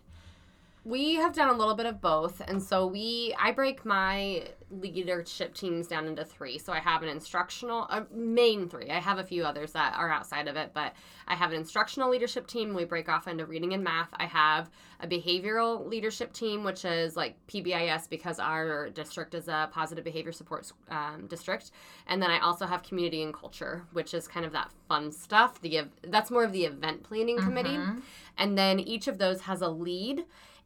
we 0.87 1.17
have 1.17 1.33
done 1.35 1.49
a 1.49 1.53
little 1.53 1.75
bit 1.75 1.87
of 1.87 2.01
both, 2.01 2.41
and 2.47 2.63
so 2.63 2.87
we 2.87 3.35
I 3.41 3.51
break 3.51 3.85
my 3.85 4.45
leadership 4.71 5.53
teams 5.53 5.89
down 5.89 6.07
into 6.07 6.25
three. 6.25 6.59
So 6.59 6.73
I 6.73 6.79
have 6.79 7.03
an 7.03 7.09
instructional, 7.09 7.87
uh, 7.91 8.03
main 8.13 8.69
three. 8.69 8.91
I 8.91 9.01
have 9.01 9.19
a 9.19 9.25
few 9.25 9.45
others 9.45 9.73
that 9.73 9.95
are 9.97 10.11
outside 10.11 10.47
of 10.47 10.55
it, 10.57 10.71
but 10.75 10.93
I 11.27 11.35
have 11.35 11.51
an 11.51 11.57
instructional 11.57 12.09
leadership 12.11 12.47
team. 12.47 12.73
We 12.73 12.85
break 12.85 13.09
off 13.09 13.27
into 13.27 13.47
reading 13.47 13.75
and 13.75 13.83
math. 13.83 14.11
I 14.15 14.27
have 14.27 14.71
a 15.01 15.09
behavioral 15.09 15.85
leadership 15.89 16.33
team, 16.33 16.63
which 16.63 16.85
is 16.85 17.17
like 17.17 17.35
PBIS 17.49 18.09
because 18.09 18.39
our 18.39 18.89
district 18.91 19.35
is 19.35 19.49
a 19.49 19.69
positive 19.73 20.05
behavior 20.05 20.33
support 20.33 20.71
um, 20.89 21.27
district, 21.27 21.73
and 22.07 22.23
then 22.23 22.31
I 22.31 22.39
also 22.39 22.65
have 22.65 22.85
community 22.85 23.25
and 23.25 23.35
culture, 23.35 23.85
which 23.93 24.15
is 24.15 24.29
kind 24.29 24.47
of 24.47 24.53
that 24.53 24.71
fun 24.89 25.11
stuff. 25.11 25.61
The 25.61 25.83
that's 26.05 26.31
more 26.31 26.45
of 26.45 26.53
the 26.53 26.65
event 26.65 27.03
planning 27.03 27.39
committee, 27.39 27.77
Mhm. 27.77 28.03
and 28.39 28.57
then 28.57 28.79
each 28.79 29.09
of 29.09 29.19
those 29.19 29.41
has 29.43 29.63
a 29.63 29.69
lead. 29.69 30.25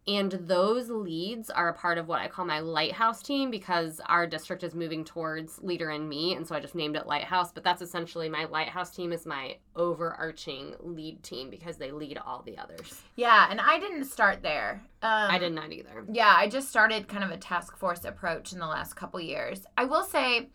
And 0.09 0.33
those 0.33 0.89
leads 0.89 1.51
are 1.51 1.69
a 1.69 1.75
part 1.75 1.99
of 1.99 2.09
what 2.09 2.21
I 2.21 2.29
call 2.29 2.45
my 2.45 2.61
lighthouse 2.61 3.23
team 3.23 3.51
because 3.51 4.01
our 4.07 4.27
district 4.27 4.63
is 4.65 4.75
moving 4.75 5.05
towards 5.05 5.61
Leader 5.63 5.91
in 5.91 6.09
Me. 6.09 6.35
And 6.35 6.47
so 6.47 6.55
I 6.55 6.61
just 6.61 6.75
named 6.75 6.97
it 6.97 7.07
lighthouse. 7.07 7.53
But 7.53 7.65
that's 7.65 7.83
essentially 7.83 8.29
my 8.29 8.47
lighthouse 8.47 8.95
team 8.95 9.13
is 9.13 9.27
my 9.27 9.59
overarching 9.77 10.75
lead 10.81 11.23
team 11.23 11.51
because 11.51 11.77
they 11.77 11.91
lead 11.93 12.19
all 12.19 12.43
the 12.43 12.57
others. 12.59 13.03
yeah 13.17 13.47
and 13.51 13.61
i 13.61 13.79
didn't 13.79 14.05
start 14.05 14.43
there 14.43 14.83
um, 15.03 15.31
I 15.31 15.39
did 15.39 15.53
not 15.53 15.73
either. 15.73 16.05
yeah 16.13 16.35
i 16.37 16.49
just 16.49 16.69
started 16.69 17.09
kind 17.09 17.25
of 17.25 17.31
a 17.31 17.37
task 17.37 17.77
force 17.77 18.05
approach 18.05 18.53
in 18.53 18.59
the 18.59 18.67
last 18.67 18.95
couple 18.95 19.21
years 19.21 19.65
i 19.77 19.85
will 19.85 20.05
say 20.05 20.49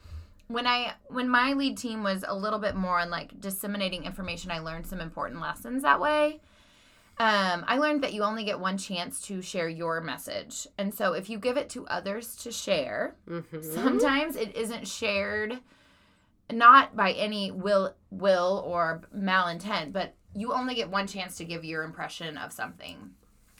when 0.48 0.68
i 0.68 0.94
when 1.08 1.30
my 1.30 1.54
lead 1.54 1.78
team 1.78 2.04
was 2.04 2.24
a 2.28 2.36
little 2.36 2.60
bit 2.60 2.76
more 2.76 3.00
on 3.00 3.10
like 3.10 3.40
disseminating 3.40 4.04
information 4.04 4.52
i 4.52 4.60
learned 4.60 4.86
some 4.88 5.00
important 5.02 5.42
lessons 5.42 5.84
that 5.84 6.00
way 6.00 6.40
um, 7.18 7.64
I 7.68 7.78
learned 7.78 8.04
that 8.04 8.14
you 8.14 8.24
only 8.24 8.44
get 8.44 8.60
one 8.60 8.78
chance 8.78 9.22
to 9.24 9.42
share 9.42 9.70
your 9.70 10.02
message. 10.02 10.68
And 10.78 10.94
so 10.94 11.14
if 11.14 11.30
you 11.30 11.38
give 11.40 11.56
it 11.58 11.70
to 11.72 11.86
others 11.88 12.36
to 12.38 12.52
share, 12.52 13.16
Mhm. 13.30 13.64
sometimes 13.64 14.36
it 14.36 14.56
isn't 14.56 14.88
shared 14.88 15.60
not 16.52 16.96
by 16.96 17.12
any 17.14 17.50
will 17.52 17.96
will 18.12 18.62
or 18.68 19.02
malintent 19.16 19.92
but 19.92 20.14
you 20.36 20.54
only 20.54 20.76
get 20.76 20.90
one 20.92 21.08
chance 21.08 21.38
to 21.38 21.44
give 21.44 21.66
your 21.66 21.82
impression 21.82 22.38
of 22.38 22.52
something 22.54 23.16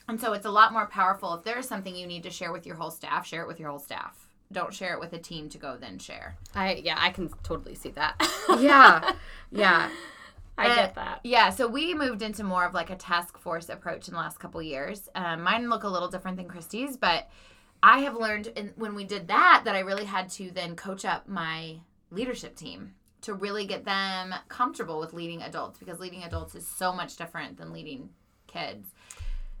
and 0.06 0.20
so 0.20 0.32
it's 0.34 0.46
a 0.46 0.50
lot 0.50 0.72
more 0.72 0.86
powerful 0.86 1.34
if 1.34 1.42
there 1.42 1.58
is 1.58 1.66
something 1.66 1.96
you 1.96 2.06
need 2.06 2.22
to 2.22 2.30
share 2.30 2.52
with 2.52 2.64
your 2.64 2.76
whole 2.76 2.92
staff 2.92 3.26
share 3.26 3.42
it 3.42 3.48
with 3.48 3.58
your 3.58 3.70
whole 3.70 3.80
staff 3.80 4.28
don't 4.52 4.72
share 4.72 4.94
it 4.94 5.00
with 5.00 5.12
a 5.14 5.18
team 5.18 5.48
to 5.48 5.58
go 5.58 5.76
then 5.76 5.98
share. 5.98 6.36
I 6.54 6.74
yeah, 6.74 6.94
I 7.00 7.10
can 7.10 7.28
totally 7.42 7.74
see 7.74 7.90
that. 7.90 8.14
Yeah. 8.60 9.14
Yeah. 9.50 9.90
I 10.58 10.74
get 10.74 10.94
that. 10.94 11.20
Yeah, 11.22 11.50
so 11.50 11.66
we 11.68 11.94
moved 11.94 12.22
into 12.22 12.44
more 12.44 12.64
of 12.64 12.74
like 12.74 12.90
a 12.90 12.96
task 12.96 13.38
force 13.38 13.68
approach 13.68 14.08
in 14.08 14.14
the 14.14 14.20
last 14.20 14.38
couple 14.38 14.62
years. 14.62 15.08
Um, 15.14 15.42
mine 15.42 15.68
look 15.68 15.84
a 15.84 15.88
little 15.88 16.08
different 16.08 16.36
than 16.36 16.48
Christy's, 16.48 16.96
but 16.96 17.28
I 17.82 18.00
have 18.00 18.16
learned 18.16 18.48
in, 18.48 18.72
when 18.76 18.94
we 18.94 19.04
did 19.04 19.28
that 19.28 19.62
that 19.64 19.76
I 19.76 19.80
really 19.80 20.04
had 20.04 20.30
to 20.30 20.50
then 20.50 20.76
coach 20.76 21.04
up 21.04 21.28
my 21.28 21.80
leadership 22.10 22.56
team 22.56 22.94
to 23.22 23.34
really 23.34 23.66
get 23.66 23.84
them 23.84 24.34
comfortable 24.48 24.98
with 24.98 25.12
leading 25.12 25.42
adults 25.42 25.78
because 25.78 26.00
leading 26.00 26.22
adults 26.22 26.54
is 26.54 26.66
so 26.66 26.92
much 26.92 27.16
different 27.16 27.58
than 27.58 27.72
leading 27.72 28.08
kids. 28.46 28.88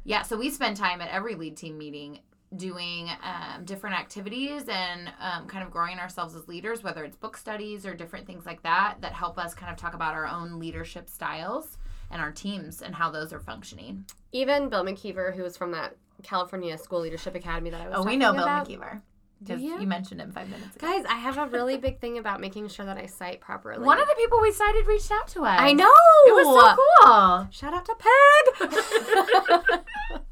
Yeah, 0.04 0.22
so 0.22 0.36
we 0.36 0.50
spend 0.50 0.76
time 0.76 1.00
at 1.00 1.10
every 1.10 1.34
lead 1.34 1.56
team 1.56 1.76
meeting 1.76 2.20
doing 2.54 3.08
um, 3.22 3.64
different 3.64 3.98
activities 3.98 4.64
and 4.68 5.10
um, 5.20 5.46
kind 5.46 5.64
of 5.64 5.70
growing 5.70 5.98
ourselves 5.98 6.34
as 6.36 6.46
leaders, 6.48 6.82
whether 6.82 7.04
it's 7.04 7.16
book 7.16 7.36
studies 7.36 7.86
or 7.86 7.94
different 7.94 8.26
things 8.26 8.46
like 8.46 8.62
that, 8.62 8.96
that 9.00 9.12
help 9.12 9.38
us 9.38 9.54
kind 9.54 9.72
of 9.72 9.78
talk 9.78 9.94
about 9.94 10.14
our 10.14 10.26
own 10.26 10.58
leadership 10.58 11.08
styles 11.08 11.78
and 12.10 12.20
our 12.22 12.30
teams 12.30 12.82
and 12.82 12.94
how 12.94 13.10
those 13.10 13.32
are 13.32 13.40
functioning. 13.40 14.04
Even 14.32 14.68
Bill 14.68 14.84
McKeever, 14.84 15.34
who 15.34 15.42
was 15.42 15.56
from 15.56 15.72
that 15.72 15.96
California 16.22 16.76
School 16.78 17.00
Leadership 17.00 17.34
Academy 17.34 17.70
that 17.70 17.80
I 17.80 17.88
was 17.88 17.98
Oh, 17.98 18.04
we 18.04 18.16
know 18.16 18.32
Bill. 18.32 18.46
McKeever. 18.46 19.00
Because 19.42 19.60
you? 19.60 19.78
you 19.78 19.86
mentioned 19.86 20.18
him 20.20 20.32
five 20.32 20.48
minutes 20.48 20.76
ago. 20.76 20.86
Guys, 20.86 21.04
I 21.04 21.16
have 21.16 21.36
a 21.36 21.46
really 21.48 21.76
big 21.76 22.00
thing 22.00 22.16
about 22.16 22.40
making 22.40 22.68
sure 22.68 22.86
that 22.86 22.96
I 22.96 23.04
cite 23.04 23.38
properly. 23.40 23.84
One 23.84 24.00
of 24.00 24.08
the 24.08 24.14
people 24.16 24.40
we 24.40 24.50
cited 24.50 24.86
reached 24.86 25.12
out 25.12 25.28
to 25.28 25.44
us. 25.44 25.60
I 25.60 25.74
know. 25.74 25.92
It 26.26 26.34
was 26.34 26.64
so 26.64 26.74
cool. 27.04 27.48
Shout 27.50 27.74
out 27.74 27.84
to 27.84 27.94
Peg. 27.98 29.80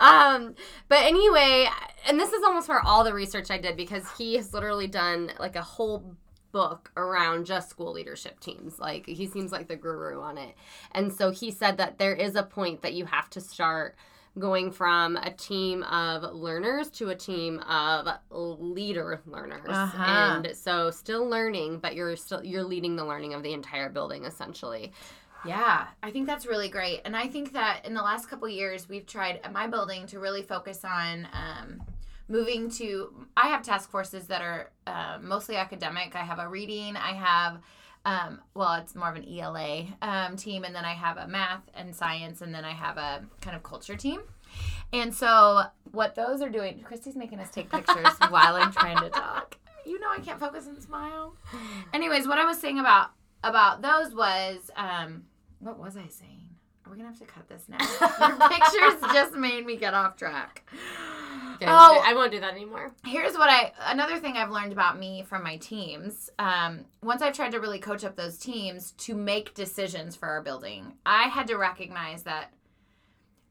um, 0.00 0.54
but 0.88 0.98
anyway, 1.02 1.68
and 2.08 2.18
this 2.18 2.32
is 2.32 2.42
almost 2.42 2.66
for 2.66 2.80
all 2.80 3.04
the 3.04 3.14
research 3.14 3.50
I 3.50 3.58
did 3.58 3.76
because 3.76 4.04
he 4.18 4.34
has 4.36 4.52
literally 4.54 4.86
done 4.86 5.32
like 5.38 5.56
a 5.56 5.62
whole 5.62 6.16
book 6.52 6.90
around 6.96 7.46
just 7.46 7.70
school 7.70 7.92
leadership 7.92 8.40
teams. 8.40 8.78
Like 8.80 9.06
he 9.06 9.26
seems 9.26 9.52
like 9.52 9.68
the 9.68 9.76
guru 9.76 10.20
on 10.20 10.36
it. 10.38 10.56
And 10.92 11.12
so 11.12 11.30
he 11.30 11.50
said 11.52 11.76
that 11.76 11.98
there 11.98 12.14
is 12.14 12.34
a 12.34 12.42
point 12.42 12.82
that 12.82 12.94
you 12.94 13.04
have 13.04 13.30
to 13.30 13.40
start 13.40 13.94
going 14.38 14.70
from 14.70 15.16
a 15.16 15.30
team 15.32 15.82
of 15.84 16.34
learners 16.34 16.88
to 16.88 17.10
a 17.10 17.14
team 17.16 17.58
of 17.60 18.06
leader 18.30 19.20
learners 19.26 19.66
Uh-huh. 19.68 20.04
and 20.46 20.56
so 20.56 20.90
still 20.92 21.28
learning 21.28 21.80
but 21.80 21.96
you're 21.96 22.14
still 22.14 22.42
you're 22.44 22.62
leading 22.62 22.94
the 22.94 23.04
learning 23.04 23.34
of 23.34 23.42
the 23.42 23.52
entire 23.52 23.88
building 23.88 24.24
essentially 24.24 24.92
Yeah, 25.44 25.86
I 26.02 26.10
think 26.10 26.26
that's 26.26 26.46
really 26.46 26.68
great. 26.68 27.00
And 27.04 27.16
I 27.16 27.26
think 27.26 27.52
that 27.52 27.86
in 27.86 27.94
the 27.94 28.02
last 28.02 28.28
couple 28.28 28.48
years, 28.48 28.88
we've 28.88 29.06
tried 29.06 29.40
at 29.42 29.52
my 29.52 29.66
building 29.66 30.06
to 30.08 30.18
really 30.18 30.42
focus 30.42 30.84
on 30.84 31.26
um, 31.32 31.82
moving 32.28 32.70
to. 32.72 33.26
I 33.36 33.48
have 33.48 33.62
task 33.62 33.90
forces 33.90 34.26
that 34.26 34.42
are 34.42 34.70
uh, 34.86 35.18
mostly 35.20 35.56
academic. 35.56 36.14
I 36.14 36.24
have 36.24 36.38
a 36.38 36.48
reading, 36.48 36.96
I 36.96 37.12
have, 37.14 37.60
um, 38.04 38.40
well, 38.54 38.74
it's 38.74 38.94
more 38.94 39.10
of 39.10 39.16
an 39.16 39.26
ELA 39.28 39.86
um, 40.02 40.36
team, 40.36 40.64
and 40.64 40.74
then 40.74 40.84
I 40.84 40.92
have 40.92 41.16
a 41.16 41.26
math 41.26 41.62
and 41.74 41.94
science, 41.94 42.40
and 42.40 42.54
then 42.54 42.64
I 42.64 42.72
have 42.72 42.96
a 42.96 43.24
kind 43.40 43.56
of 43.56 43.62
culture 43.62 43.96
team. 43.96 44.20
And 44.92 45.14
so, 45.14 45.62
what 45.92 46.14
those 46.14 46.42
are 46.42 46.48
doing, 46.48 46.80
Christy's 46.82 47.16
making 47.16 47.40
us 47.40 47.50
take 47.50 47.70
pictures 47.70 48.08
while 48.28 48.56
I'm 48.56 48.72
trying 48.72 48.98
to 48.98 49.10
talk. 49.10 49.56
You 49.84 50.00
know, 50.00 50.08
I 50.10 50.18
can't 50.20 50.40
focus 50.40 50.66
and 50.66 50.82
smile. 50.82 51.34
Anyways, 51.92 52.26
what 52.26 52.38
I 52.38 52.44
was 52.44 52.60
saying 52.60 52.78
about 52.78 53.10
about 53.42 53.80
those 53.80 54.14
was, 54.14 54.70
um, 54.76 55.24
what 55.60 55.78
was 55.78 55.96
I 55.96 56.08
saying? 56.08 56.48
Are 56.86 56.90
we 56.90 56.96
gonna 56.96 57.08
have 57.10 57.18
to 57.18 57.24
cut 57.26 57.48
this 57.48 57.66
now? 57.68 57.78
Your 58.28 58.48
pictures 58.48 59.00
just 59.12 59.34
made 59.34 59.64
me 59.66 59.76
get 59.76 59.94
off 59.94 60.16
track. 60.16 60.68
Okay, 61.56 61.66
Oh. 61.68 62.02
I 62.04 62.14
won't 62.14 62.32
do 62.32 62.40
that 62.40 62.52
anymore. 62.54 62.92
Here's 63.04 63.34
what 63.34 63.50
I 63.50 63.72
another 63.86 64.18
thing 64.18 64.36
I've 64.36 64.50
learned 64.50 64.72
about 64.72 64.98
me 64.98 65.22
from 65.22 65.42
my 65.44 65.56
teams. 65.58 66.30
Um, 66.38 66.86
once 67.02 67.20
I've 67.22 67.34
tried 67.34 67.52
to 67.52 67.60
really 67.60 67.78
coach 67.78 68.02
up 68.02 68.16
those 68.16 68.38
teams 68.38 68.92
to 68.92 69.14
make 69.14 69.54
decisions 69.54 70.16
for 70.16 70.28
our 70.28 70.42
building, 70.42 70.94
I 71.04 71.24
had 71.24 71.46
to 71.48 71.56
recognize 71.56 72.22
that 72.22 72.52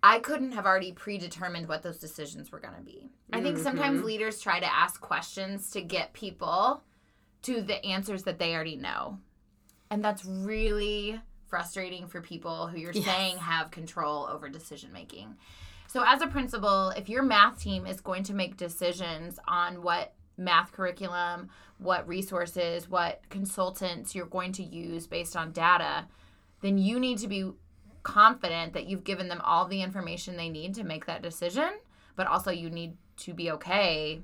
I 0.02 0.20
couldn't 0.20 0.54
have 0.54 0.66
already 0.66 0.92
predetermined 0.94 1.68
what 1.68 1.84
those 1.84 2.00
decisions 2.00 2.52
were 2.52 2.60
going 2.60 2.76
to 2.76 2.82
be. 2.82 3.10
I 3.32 3.42
think 3.42 3.58
sometimes 3.58 4.02
Mhm. 4.02 4.06
leaders 4.06 4.40
try 4.42 4.60
to 4.60 4.74
ask 4.74 5.00
questions 5.02 5.70
to 5.72 5.82
get 5.82 6.14
people 6.14 6.84
to 7.44 7.62
the 7.62 7.84
answers 7.86 8.24
that 8.24 8.40
they 8.40 8.56
already 8.56 8.78
know. 8.78 9.20
And 9.92 10.04
that's 10.04 10.24
really 10.26 11.20
frustrating 11.50 12.08
for 12.08 12.22
people 12.22 12.68
who 12.68 12.80
you're 12.80 12.92
Yes. 12.94 13.06
saying 13.06 13.38
have 13.38 13.72
control 13.72 14.28
over 14.28 14.50
decision 14.50 14.92
making. 14.94 15.36
So, 15.88 16.04
as 16.06 16.22
a 16.22 16.28
principal, 16.28 16.90
if 16.90 17.10
your 17.10 17.24
math 17.24 17.60
team 17.60 17.88
is 17.88 18.00
going 18.00 18.24
to 18.24 18.34
make 18.34 18.58
decisions 18.58 19.40
on 19.48 19.82
what 19.82 20.14
math 20.38 20.72
curriculum, 20.72 21.50
what 21.80 22.08
resources, 22.08 22.88
what 22.88 23.22
consultants 23.30 24.14
you're 24.14 24.26
going 24.28 24.52
to 24.54 24.64
use 24.64 25.08
based 25.08 25.36
on 25.36 25.52
data, 25.52 26.06
then 26.62 26.78
you 26.78 27.00
need 27.00 27.18
to 27.20 27.28
be 27.28 27.52
confident 28.04 28.74
that 28.74 28.86
you've 28.86 29.04
given 29.04 29.28
them 29.28 29.42
all 29.44 29.66
the 29.68 29.82
information 29.82 30.38
they 30.38 30.50
need 30.50 30.74
to 30.76 30.84
make 30.84 31.06
that 31.06 31.22
decision, 31.22 31.70
but 32.16 32.28
also 32.28 32.52
you 32.52 32.70
need 32.70 32.96
to 33.18 33.34
be 33.34 33.52
okay 33.52 34.22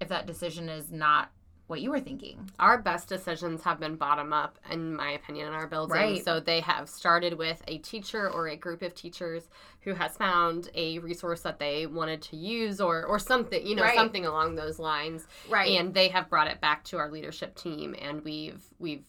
if 0.00 0.08
that 0.08 0.26
decision 0.26 0.68
is 0.68 0.90
not 0.90 1.30
what 1.70 1.80
you 1.80 1.90
were 1.90 2.00
thinking. 2.00 2.50
Our 2.58 2.78
best 2.78 3.08
decisions 3.08 3.62
have 3.62 3.78
been 3.78 3.94
bottom 3.94 4.32
up, 4.32 4.58
in 4.70 4.96
my 4.96 5.12
opinion, 5.12 5.46
in 5.46 5.54
our 5.54 5.68
building. 5.68 5.96
Right. 5.96 6.24
So 6.24 6.40
they 6.40 6.58
have 6.60 6.88
started 6.88 7.34
with 7.38 7.62
a 7.68 7.78
teacher 7.78 8.28
or 8.28 8.48
a 8.48 8.56
group 8.56 8.82
of 8.82 8.92
teachers 8.94 9.44
who 9.82 9.94
has 9.94 10.16
found 10.16 10.68
a 10.74 10.98
resource 10.98 11.40
that 11.42 11.58
they 11.58 11.86
wanted 11.86 12.20
to 12.22 12.36
use 12.36 12.80
or, 12.80 13.04
or 13.04 13.18
something, 13.18 13.64
you 13.64 13.74
know, 13.76 13.84
Right. 13.84 13.94
something 13.94 14.26
along 14.26 14.56
those 14.56 14.78
lines. 14.78 15.26
Right. 15.48 15.78
And 15.78 15.94
they 15.94 16.08
have 16.08 16.28
brought 16.28 16.48
it 16.48 16.60
back 16.60 16.84
to 16.86 16.98
our 16.98 17.10
leadership 17.10 17.54
team 17.54 17.94
and 17.98 18.22
we've 18.24 18.62
we've 18.78 19.04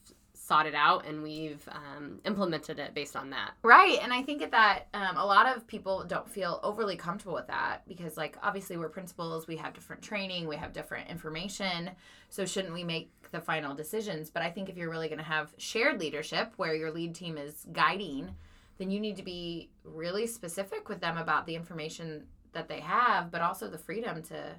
sought 0.51 0.65
it 0.65 0.75
out 0.75 1.07
and 1.07 1.23
we've 1.23 1.65
um, 1.71 2.19
implemented 2.25 2.77
it 2.77 2.93
based 2.93 3.15
on 3.15 3.29
that. 3.29 3.51
Right. 3.63 3.99
And 4.03 4.11
I 4.11 4.21
think 4.21 4.51
that 4.51 4.87
um, 4.93 5.15
a 5.15 5.25
lot 5.25 5.47
of 5.47 5.65
people 5.65 6.03
don't 6.03 6.29
feel 6.29 6.59
overly 6.61 6.97
comfortable 6.97 7.35
with 7.35 7.47
that 7.47 7.87
because, 7.87 8.17
like, 8.17 8.35
obviously 8.43 8.75
we're 8.75 8.89
principals, 8.89 9.47
we 9.47 9.55
have 9.55 9.73
different 9.73 10.01
training, 10.01 10.49
we 10.49 10.57
have 10.57 10.73
different 10.73 11.09
information. 11.09 11.91
So, 12.27 12.45
shouldn't 12.45 12.73
we 12.73 12.83
make 12.83 13.13
the 13.31 13.39
final 13.39 13.73
decisions? 13.73 14.29
But 14.29 14.43
I 14.43 14.49
think 14.49 14.67
if 14.67 14.75
you're 14.75 14.89
really 14.89 15.07
going 15.07 15.19
to 15.19 15.23
have 15.23 15.53
shared 15.55 16.01
leadership 16.01 16.51
where 16.57 16.75
your 16.75 16.91
lead 16.91 17.15
team 17.15 17.37
is 17.37 17.65
guiding, 17.71 18.35
then 18.77 18.91
you 18.91 18.99
need 18.99 19.15
to 19.15 19.23
be 19.23 19.69
really 19.85 20.27
specific 20.27 20.89
with 20.89 20.99
them 20.99 21.17
about 21.17 21.45
the 21.45 21.55
information 21.55 22.25
that 22.51 22.67
they 22.67 22.81
have, 22.81 23.31
but 23.31 23.39
also 23.39 23.69
the 23.69 23.77
freedom 23.77 24.21
to 24.23 24.53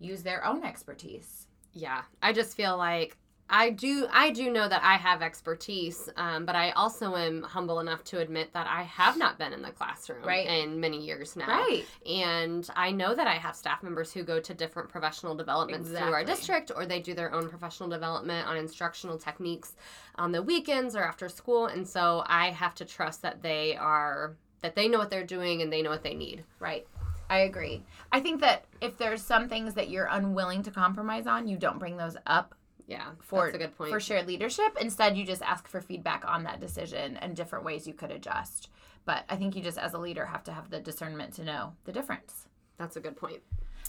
use 0.00 0.24
their 0.24 0.44
own 0.44 0.64
expertise. 0.64 1.46
Yeah, 1.72 2.02
I 2.20 2.32
just 2.32 2.56
feel 2.56 2.76
like 2.76 3.16
I 3.52 3.70
do 3.70 4.06
I 4.12 4.30
do 4.30 4.50
know 4.50 4.68
that 4.68 4.82
I 4.84 4.94
have 4.94 5.22
expertise, 5.22 6.08
um, 6.16 6.46
but 6.46 6.54
I 6.54 6.70
also 6.70 7.16
am 7.16 7.42
humble 7.42 7.80
enough 7.80 8.04
to 8.04 8.20
admit 8.20 8.52
that 8.52 8.68
I 8.68 8.84
have 8.84 9.16
not 9.18 9.38
been 9.38 9.52
in 9.52 9.60
the 9.60 9.72
classroom 9.72 10.22
Right. 10.24 10.46
in 10.46 10.78
many 10.78 11.04
years 11.04 11.34
now. 11.34 11.48
Right. 11.48 11.84
And 12.06 12.68
I 12.76 12.92
know 12.92 13.14
that 13.14 13.26
I 13.26 13.34
have 13.34 13.56
staff 13.56 13.82
members 13.82 14.12
who 14.12 14.22
go 14.22 14.38
to 14.38 14.54
different 14.54 14.88
professional 14.88 15.34
developments 15.34 15.88
through 15.90 16.12
our 16.12 16.24
district, 16.24 16.70
or 16.74 16.86
they 16.86 17.00
do 17.00 17.12
their 17.12 17.34
own 17.34 17.48
professional 17.48 17.88
development 17.88 18.46
on 18.46 18.56
instructional 18.56 19.18
techniques 19.18 19.74
on 20.14 20.30
the 20.30 20.42
weekends 20.42 20.94
or 20.94 21.02
after 21.02 21.28
school. 21.28 21.66
And 21.66 21.86
so 21.86 22.22
I 22.26 22.50
have 22.50 22.74
to 22.76 22.84
trust 22.84 23.22
that 23.22 23.42
they 23.42 23.76
are 23.76 24.36
that 24.62 24.74
they 24.76 24.88
know 24.88 24.98
what 24.98 25.10
they're 25.10 25.24
doing 25.24 25.62
and 25.62 25.72
they 25.72 25.82
know 25.82 25.90
what 25.90 26.02
they 26.02 26.14
need. 26.14 26.44
Right. 26.60 26.86
I 27.30 27.40
agree. 27.40 27.82
I 28.12 28.20
think 28.20 28.40
that 28.42 28.64
if 28.80 28.98
there's 28.98 29.22
some 29.22 29.48
things 29.48 29.74
that 29.74 29.88
you're 29.88 30.08
unwilling 30.10 30.62
to 30.64 30.70
compromise 30.70 31.26
on, 31.26 31.46
you 31.48 31.56
don't 31.56 31.78
bring 31.78 31.96
those 31.96 32.16
up 32.26 32.54
Yeah, 32.90 33.12
for 33.20 33.44
that's 33.44 33.54
a 33.54 33.58
good 33.58 33.78
point. 33.78 33.92
for 33.92 34.00
shared 34.00 34.26
leadership. 34.26 34.76
Instead, 34.80 35.16
you 35.16 35.24
just 35.24 35.42
ask 35.42 35.68
for 35.68 35.80
feedback 35.80 36.24
on 36.26 36.42
that 36.42 36.60
decision 36.60 37.16
and 37.18 37.36
different 37.36 37.64
ways 37.64 37.86
you 37.86 37.94
could 37.94 38.10
adjust. 38.10 38.68
But 39.04 39.24
I 39.28 39.36
think 39.36 39.54
you 39.54 39.62
just, 39.62 39.78
as 39.78 39.94
a 39.94 39.98
leader, 39.98 40.26
have 40.26 40.44
to 40.44 40.52
have 40.52 40.70
the 40.70 40.80
discernment 40.80 41.34
to 41.34 41.44
know 41.44 41.72
the 41.84 41.92
difference. 41.92 42.48
That's 42.78 42.96
a 42.96 43.00
good 43.00 43.16
point. 43.16 43.40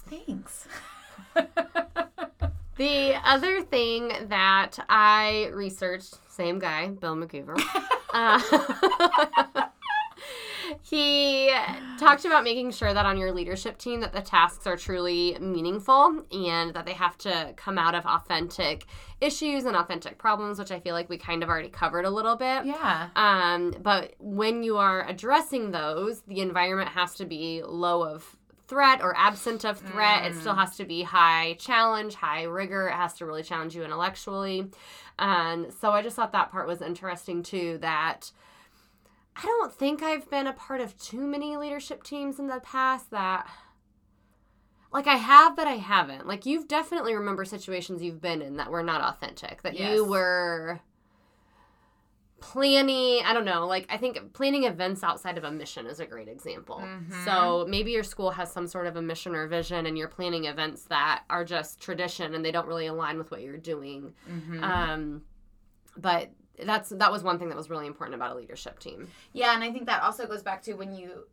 Thanks. 0.07 0.67
The 2.77 3.15
other 3.23 3.61
thing 3.61 4.11
that 4.29 4.79
I 4.89 5.51
researched, 5.53 6.15
same 6.31 6.57
guy, 6.57 6.87
Bill 6.87 7.15
McGoover, 7.15 7.61
uh, 8.13 8.41
he 10.81 11.53
talked 11.97 12.25
about 12.25 12.43
making 12.43 12.71
sure 12.71 12.93
that 12.93 13.05
on 13.05 13.17
your 13.17 13.31
leadership 13.31 13.77
team 13.77 14.01
that 14.01 14.13
the 14.13 14.21
tasks 14.21 14.65
are 14.67 14.77
truly 14.77 15.37
meaningful 15.39 16.25
and 16.31 16.73
that 16.73 16.85
they 16.85 16.93
have 16.93 17.17
to 17.19 17.53
come 17.55 17.77
out 17.77 17.95
of 17.95 18.05
authentic 18.05 18.85
issues 19.19 19.65
and 19.65 19.75
authentic 19.75 20.17
problems, 20.17 20.59
which 20.59 20.71
I 20.71 20.79
feel 20.79 20.93
like 20.93 21.09
we 21.09 21.17
kind 21.17 21.43
of 21.43 21.49
already 21.49 21.69
covered 21.69 22.05
a 22.05 22.09
little 22.09 22.35
bit. 22.35 22.65
yeah. 22.65 23.09
Um, 23.15 23.75
but 23.81 24.15
when 24.19 24.63
you 24.63 24.77
are 24.77 25.07
addressing 25.07 25.71
those, 25.71 26.21
the 26.21 26.41
environment 26.41 26.89
has 26.89 27.15
to 27.15 27.25
be 27.25 27.61
low 27.63 28.03
of 28.03 28.37
threat 28.67 29.01
or 29.01 29.13
absent 29.17 29.65
of 29.65 29.79
threat. 29.79 30.25
It 30.25 30.35
still 30.35 30.55
has 30.55 30.77
to 30.77 30.85
be 30.85 31.03
high 31.03 31.57
challenge, 31.59 32.15
high 32.15 32.43
rigor. 32.43 32.87
It 32.87 32.93
has 32.93 33.13
to 33.15 33.25
really 33.25 33.43
challenge 33.43 33.75
you 33.75 33.83
intellectually. 33.83 34.71
And 35.19 35.73
so 35.73 35.91
I 35.91 36.01
just 36.01 36.15
thought 36.15 36.31
that 36.31 36.51
part 36.51 36.67
was 36.67 36.81
interesting 36.81 37.43
too. 37.43 37.79
That 37.81 38.31
I 39.35 39.43
don't 39.43 39.73
think 39.73 40.03
I've 40.03 40.29
been 40.29 40.45
a 40.47 40.53
part 40.53 40.81
of 40.81 40.97
too 40.99 41.21
many 41.21 41.55
leadership 41.57 42.03
teams 42.03 42.37
in 42.39 42.47
the 42.47 42.59
past 42.59 43.09
that. 43.11 43.47
like 44.93 45.07
I 45.07 45.15
have, 45.15 45.55
but 45.55 45.67
I 45.67 45.75
haven't. 45.77 46.27
Like 46.27 46.45
you've 46.45 46.67
definitely 46.67 47.13
remember 47.15 47.45
situations 47.45 48.01
you've 48.03 48.21
been 48.21 48.41
in 48.41 48.57
that 48.57 48.69
were 48.69 48.83
not 48.83 49.01
authentic. 49.01 49.61
That 49.61 49.73
Yes. 49.79 49.95
you 49.95 50.05
were 50.05 50.81
planning. 52.41 53.21
I 53.23 53.33
don't 53.33 53.45
know. 53.45 53.67
Like 53.67 53.85
I 53.89 53.97
think 53.97 54.33
planning 54.33 54.63
events 54.65 55.03
outside 55.03 55.37
of 55.37 55.43
a 55.43 55.51
mission 55.51 55.85
is 55.85 55.99
a 55.99 56.05
great 56.05 56.27
example. 56.27 56.79
Mhm. 56.79 57.23
So 57.23 57.65
maybe 57.69 57.91
your 57.91 58.03
school 58.03 58.31
has 58.31 58.51
some 58.51 58.67
sort 58.67 58.87
of 58.87 58.95
a 58.95 59.01
mission 59.01 59.35
or 59.35 59.47
vision, 59.47 59.85
and 59.85 59.97
you're 59.97 60.07
planning 60.07 60.45
events 60.45 60.83
that 60.85 61.23
are 61.29 61.45
just 61.45 61.79
tradition 61.79 62.33
and 62.33 62.43
they 62.43 62.51
don't 62.51 62.67
really 62.67 62.87
align 62.87 63.17
with 63.17 63.31
what 63.31 63.41
you're 63.41 63.57
doing. 63.57 64.13
Mhm. 64.29 64.61
Um, 64.63 65.21
but 65.95 66.31
that's 66.65 66.89
that 66.89 67.11
was 67.11 67.23
one 67.23 67.39
thing 67.39 67.49
that 67.49 67.57
was 67.57 67.69
really 67.69 67.87
important 67.87 68.15
about 68.15 68.31
a 68.31 68.35
leadership 68.35 68.79
team. 68.79 69.07
Yeah, 69.33 69.53
and 69.53 69.63
I 69.63 69.71
think 69.71 69.85
that 69.87 70.01
also 70.03 70.27
goes 70.27 70.43
back 70.43 70.61
to 70.63 70.73
when 70.73 70.93
you 70.93 71.27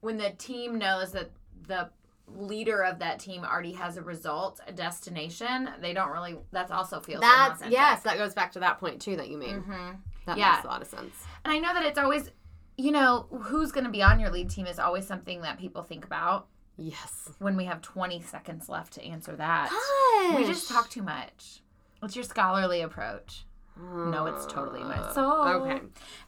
when 0.00 0.16
the 0.16 0.30
team 0.30 0.78
knows 0.78 1.12
that 1.12 1.30
the 1.68 1.90
leader 2.28 2.82
of 2.82 2.98
that 3.00 3.18
team 3.18 3.44
already 3.44 3.72
has 3.72 3.96
a 3.96 4.02
result, 4.02 4.60
a 4.66 4.72
destination, 4.72 5.68
they 5.80 5.92
don't 5.92 6.10
really 6.10 6.36
that's 6.50 6.70
also 6.70 7.00
feels 7.00 7.20
That's 7.20 7.62
yes, 7.68 8.02
that 8.02 8.16
goes 8.16 8.34
back 8.34 8.52
to 8.52 8.60
that 8.60 8.78
point 8.80 9.00
too 9.00 9.16
that 9.16 9.28
you 9.28 9.36
made. 9.38 9.56
Mhm. 9.62 9.98
That 10.26 10.38
Yeah. 10.38 10.52
makes 10.52 10.64
a 10.64 10.68
lot 10.68 10.82
of 10.82 10.88
sense. 10.88 11.14
And 11.44 11.52
I 11.52 11.58
know 11.58 11.74
that 11.74 11.84
it's 11.84 11.98
always 11.98 12.30
you 12.78 12.90
know, 12.90 13.26
who's 13.42 13.70
going 13.70 13.84
to 13.84 13.90
be 13.90 14.02
on 14.02 14.18
your 14.18 14.30
lead 14.30 14.48
team 14.48 14.66
is 14.66 14.78
always 14.78 15.06
something 15.06 15.42
that 15.42 15.58
people 15.58 15.82
think 15.82 16.06
about 16.06 16.46
Yes. 16.78 17.28
when 17.38 17.54
we 17.54 17.66
have 17.66 17.82
20 17.82 18.22
seconds 18.22 18.66
left 18.70 18.94
to 18.94 19.04
answer 19.04 19.36
that. 19.36 19.68
Gosh. 19.70 20.34
We 20.36 20.44
just 20.46 20.68
talk 20.70 20.88
too 20.88 21.02
much. 21.02 21.60
What's 22.00 22.16
your 22.16 22.24
scholarly 22.24 22.80
approach? 22.80 23.44
No, 23.82 24.26
it's 24.26 24.46
totally 24.46 24.82
my 24.84 24.96
Uh, 24.96 25.12
soul. 25.12 25.42
Okay. 25.62 25.80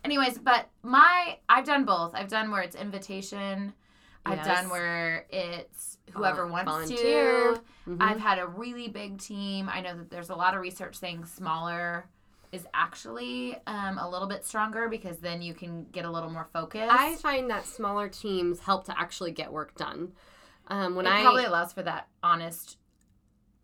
Anyways, 0.02 0.38
but 0.38 0.68
my 0.82 1.38
I've 1.49 1.64
done 1.64 1.84
both. 1.84 2.14
I've 2.14 2.28
done 2.28 2.50
where 2.50 2.62
it's 2.62 2.75
invitation. 2.76 3.73
I've 4.26 4.38
Yes. 4.38 4.46
done 4.46 4.70
where 4.70 5.26
it's 5.30 5.99
whoever 6.12 6.42
Vol- 6.44 6.52
wants 6.52 6.70
volunteer. 6.70 7.54
to. 7.54 7.61
Mhm. 7.90 7.96
I've 8.02 8.20
had 8.20 8.38
a 8.38 8.46
really 8.46 8.88
big 8.88 9.18
team. 9.18 9.68
I 9.73 9.80
know 9.82 9.96
that 9.96 10.11
there's 10.11 10.30
a 10.30 10.34
lot 10.34 10.54
of 10.54 10.61
research 10.61 10.96
saying 10.96 11.26
smaller 11.26 12.06
is 12.52 12.66
actually 12.73 13.56
um, 13.66 13.99
a 13.99 14.08
little 14.08 14.28
bit 14.28 14.44
stronger 14.44 14.88
because 14.88 15.18
then 15.18 15.42
you 15.42 15.54
can 15.54 15.84
get 15.92 16.04
a 16.04 16.11
little 16.11 16.30
more 16.30 16.49
focused. 16.52 16.92
I 16.92 17.16
find 17.16 17.50
that 17.50 17.66
smaller 17.66 18.08
teams 18.08 18.61
help 18.61 18.84
to 18.87 18.99
actually 18.99 19.32
get 19.32 19.52
work 19.52 19.75
done. 19.76 20.12
Um, 20.68 20.94
when 20.94 21.06
it 21.06 21.11
I 21.12 21.23
probably 21.23 21.44
allows 21.44 21.73
for 21.73 21.82
that 21.82 22.08
honest. 22.23 22.78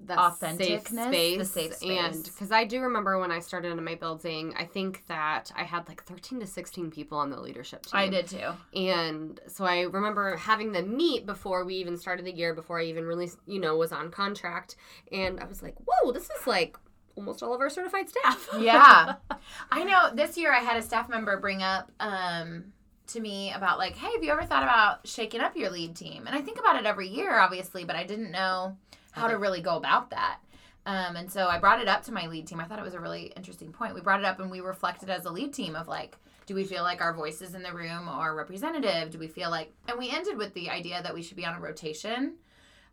That 0.06 0.18
authenticness, 0.18 0.58
safe 0.58 0.88
space, 0.88 1.38
the 1.38 1.44
safe 1.44 1.82
and 1.82 2.24
because 2.24 2.50
I 2.50 2.64
do 2.64 2.80
remember 2.80 3.18
when 3.18 3.30
I 3.30 3.38
started 3.40 3.76
in 3.76 3.84
my 3.84 3.94
building, 3.94 4.54
I 4.58 4.64
think 4.64 5.06
that 5.08 5.52
I 5.54 5.64
had 5.64 5.88
like 5.88 6.04
thirteen 6.04 6.40
to 6.40 6.46
sixteen 6.46 6.90
people 6.90 7.18
on 7.18 7.30
the 7.30 7.40
leadership 7.40 7.84
team. 7.86 7.98
I 7.98 8.08
did 8.08 8.26
too. 8.26 8.52
And 8.74 9.40
so 9.46 9.64
I 9.64 9.82
remember 9.82 10.36
having 10.36 10.72
them 10.72 10.96
meet 10.96 11.26
before 11.26 11.64
we 11.64 11.74
even 11.76 11.96
started 11.96 12.24
the 12.24 12.32
year, 12.32 12.54
before 12.54 12.80
I 12.80 12.84
even 12.84 13.04
really, 13.04 13.30
you 13.46 13.60
know, 13.60 13.76
was 13.76 13.92
on 13.92 14.10
contract. 14.10 14.76
And 15.12 15.38
I 15.40 15.44
was 15.44 15.62
like, 15.62 15.74
whoa, 15.84 16.12
this 16.12 16.24
is 16.24 16.46
like 16.46 16.76
almost 17.16 17.42
all 17.42 17.54
of 17.54 17.60
our 17.60 17.70
certified 17.70 18.08
staff. 18.08 18.48
Yeah. 18.60 19.14
I 19.70 19.84
know 19.84 20.10
this 20.14 20.36
year 20.36 20.52
I 20.52 20.60
had 20.60 20.76
a 20.76 20.82
staff 20.82 21.08
member 21.08 21.38
bring 21.38 21.62
up 21.62 21.90
um, 22.00 22.72
to 23.08 23.20
me 23.20 23.52
about 23.52 23.78
like, 23.78 23.96
hey, 23.96 24.12
have 24.12 24.24
you 24.24 24.32
ever 24.32 24.44
thought 24.44 24.62
about 24.62 25.06
shaking 25.06 25.40
up 25.40 25.56
your 25.56 25.70
lead 25.70 25.94
team? 25.96 26.26
And 26.26 26.34
I 26.34 26.40
think 26.40 26.58
about 26.58 26.76
it 26.76 26.86
every 26.86 27.08
year, 27.08 27.38
obviously, 27.38 27.84
but 27.84 27.96
I 27.96 28.04
didn't 28.04 28.30
know 28.30 28.76
how 29.12 29.28
to 29.28 29.36
really 29.38 29.60
go 29.60 29.76
about 29.76 30.10
that. 30.10 30.38
Um, 30.86 31.16
and 31.16 31.30
so 31.30 31.46
I 31.46 31.58
brought 31.58 31.80
it 31.80 31.88
up 31.88 32.02
to 32.04 32.12
my 32.12 32.26
lead 32.26 32.46
team. 32.46 32.58
I 32.60 32.64
thought 32.64 32.78
it 32.78 32.84
was 32.84 32.94
a 32.94 33.00
really 33.00 33.32
interesting 33.36 33.72
point. 33.72 33.94
We 33.94 34.00
brought 34.00 34.20
it 34.20 34.26
up 34.26 34.40
and 34.40 34.50
we 34.50 34.60
reflected 34.60 35.10
as 35.10 35.24
a 35.26 35.30
lead 35.30 35.52
team 35.52 35.76
of 35.76 35.88
like, 35.88 36.16
do 36.46 36.54
we 36.54 36.64
feel 36.64 36.82
like 36.82 37.00
our 37.00 37.12
voices 37.14 37.54
in 37.54 37.62
the 37.62 37.72
room 37.72 38.08
are 38.08 38.34
representative? 38.34 39.10
Do 39.10 39.18
we 39.18 39.28
feel 39.28 39.50
like, 39.50 39.72
and 39.88 39.98
we 39.98 40.10
ended 40.10 40.36
with 40.38 40.52
the 40.54 40.70
idea 40.70 41.02
that 41.02 41.14
we 41.14 41.22
should 41.22 41.36
be 41.36 41.44
on 41.46 41.54
a 41.54 41.60
rotation. 41.60 42.34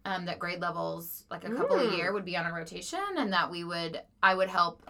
Um, 0.05 0.23
that 0.25 0.39
grade 0.39 0.61
levels, 0.61 1.25
like 1.29 1.43
a 1.43 1.49
couple 1.49 1.75
a 1.77 1.83
Mm. 1.83 1.97
year, 1.97 2.13
would 2.13 2.23
be 2.23 2.37
on 2.37 2.45
a 2.45 2.53
rotation, 2.53 2.99
and 3.17 3.33
that 3.33 3.51
we 3.51 3.65
would, 3.65 3.99
I 4.23 4.35
would 4.35 4.47
help 4.47 4.81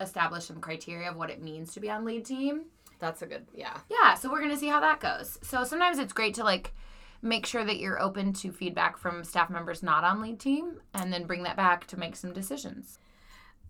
establish 0.00 0.44
some 0.44 0.60
criteria 0.60 1.08
of 1.10 1.16
what 1.16 1.30
it 1.30 1.40
means 1.40 1.72
to 1.74 1.80
be 1.80 1.88
on 1.90 2.04
lead 2.04 2.26
team. 2.26 2.64
That's 2.98 3.22
a 3.22 3.26
good, 3.26 3.46
yeah. 3.54 3.78
Yeah, 3.88 4.12
so 4.14 4.30
we're 4.30 4.40
gonna 4.42 4.58
see 4.58 4.68
how 4.68 4.80
that 4.80 5.00
goes. 5.00 5.38
So 5.42 5.64
sometimes 5.64 5.98
it's 5.98 6.12
great 6.12 6.34
to 6.34 6.44
like 6.44 6.73
make 7.24 7.46
sure 7.46 7.64
that 7.64 7.78
you're 7.78 8.00
open 8.00 8.32
to 8.34 8.52
feedback 8.52 8.96
from 8.98 9.24
staff 9.24 9.50
members 9.50 9.82
not 9.82 10.04
on 10.04 10.20
lead 10.20 10.38
team, 10.38 10.80
and 10.94 11.12
then 11.12 11.24
bring 11.26 11.42
that 11.44 11.56
back 11.56 11.86
to 11.88 11.98
make 11.98 12.14
some 12.16 12.32
decisions. 12.32 12.98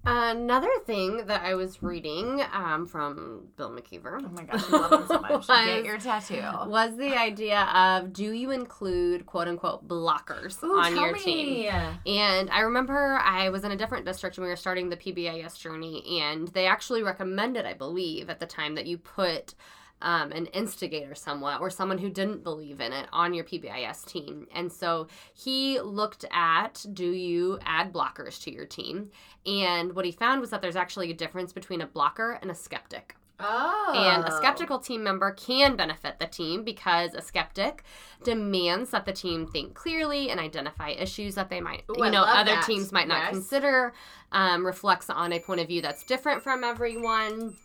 Another 0.06 0.68
thing 0.84 1.28
that 1.28 1.40
I 1.42 1.54
was 1.54 1.82
reading 1.82 2.42
um, 2.52 2.86
from 2.86 3.48
Bill 3.56 3.70
McKeever 3.70 4.20
Oh 4.22 4.28
my 4.28 4.42
gosh, 4.42 4.62
I 4.70 4.76
love 4.76 4.92
him 5.00 5.06
so 5.08 5.18
much. 5.18 5.30
Get 5.46 5.76
Was- 5.78 5.86
your 5.86 5.96
tattoo. 5.98 6.42
was 6.68 6.94
the 6.98 7.16
idea 7.18 7.62
of 7.74 8.12
do 8.12 8.32
you 8.32 8.50
include 8.50 9.24
quote 9.24 9.48
unquote 9.48 9.88
blockers 9.88 10.62
Ooh, 10.62 10.78
on 10.78 10.94
your 10.94 11.14
me. 11.14 11.20
team? 11.22 11.72
And 12.06 12.50
I 12.50 12.60
remember 12.60 13.18
I 13.24 13.48
was 13.48 13.64
in 13.64 13.72
a 13.72 13.76
different 13.76 14.04
district 14.04 14.36
and 14.36 14.44
we 14.44 14.50
were 14.50 14.56
starting 14.56 14.90
the 14.90 14.96
PBIS 14.98 15.58
journey, 15.58 16.20
and 16.20 16.48
they 16.48 16.66
actually 16.66 17.02
recommended, 17.02 17.64
I 17.64 17.72
believe, 17.72 18.28
at 18.28 18.40
the 18.40 18.46
time 18.46 18.74
that 18.74 18.84
you 18.86 18.98
put 18.98 19.54
um, 20.04 20.30
an 20.32 20.46
instigator 20.46 21.14
somewhat 21.14 21.60
or 21.60 21.70
someone 21.70 21.98
who 21.98 22.10
didn't 22.10 22.44
believe 22.44 22.80
in 22.80 22.92
it 22.92 23.08
on 23.12 23.34
your 23.34 23.44
PBIS 23.44 24.04
team. 24.06 24.46
And 24.54 24.70
so 24.70 25.08
he 25.32 25.80
looked 25.80 26.24
at 26.30 26.84
do 26.92 27.10
you 27.10 27.58
add 27.64 27.92
blockers 27.92 28.40
to 28.44 28.52
your 28.52 28.66
team? 28.66 29.10
And 29.46 29.96
what 29.96 30.04
he 30.04 30.12
found 30.12 30.40
was 30.40 30.50
that 30.50 30.62
there's 30.62 30.76
actually 30.76 31.10
a 31.10 31.14
difference 31.14 31.52
between 31.52 31.80
a 31.80 31.86
blocker 31.86 32.38
and 32.42 32.50
a 32.50 32.54
skeptic. 32.54 33.16
Oh. 33.40 33.92
And 33.96 34.24
a 34.24 34.30
skeptical 34.36 34.78
team 34.78 35.02
member 35.02 35.32
can 35.32 35.74
benefit 35.74 36.20
the 36.20 36.26
team 36.26 36.62
because 36.62 37.14
a 37.14 37.20
skeptic 37.22 37.82
demands 38.22 38.90
that 38.90 39.06
the 39.06 39.12
team 39.12 39.46
think 39.46 39.74
clearly 39.74 40.30
and 40.30 40.38
identify 40.38 40.90
issues 40.90 41.34
that 41.34 41.50
they 41.50 41.60
might, 41.60 41.82
Ooh, 41.90 42.04
you 42.04 42.10
know, 42.10 42.22
other 42.22 42.52
that. 42.52 42.64
teams 42.64 42.92
might 42.92 43.08
not 43.08 43.22
Yes. 43.24 43.30
consider. 43.30 43.92
Um, 44.30 44.64
reflects 44.64 45.10
on 45.10 45.32
a 45.32 45.40
point 45.40 45.60
of 45.60 45.66
view 45.68 45.82
that's 45.82 46.04
different 46.04 46.42
from 46.42 46.62
everyone. 46.62 47.56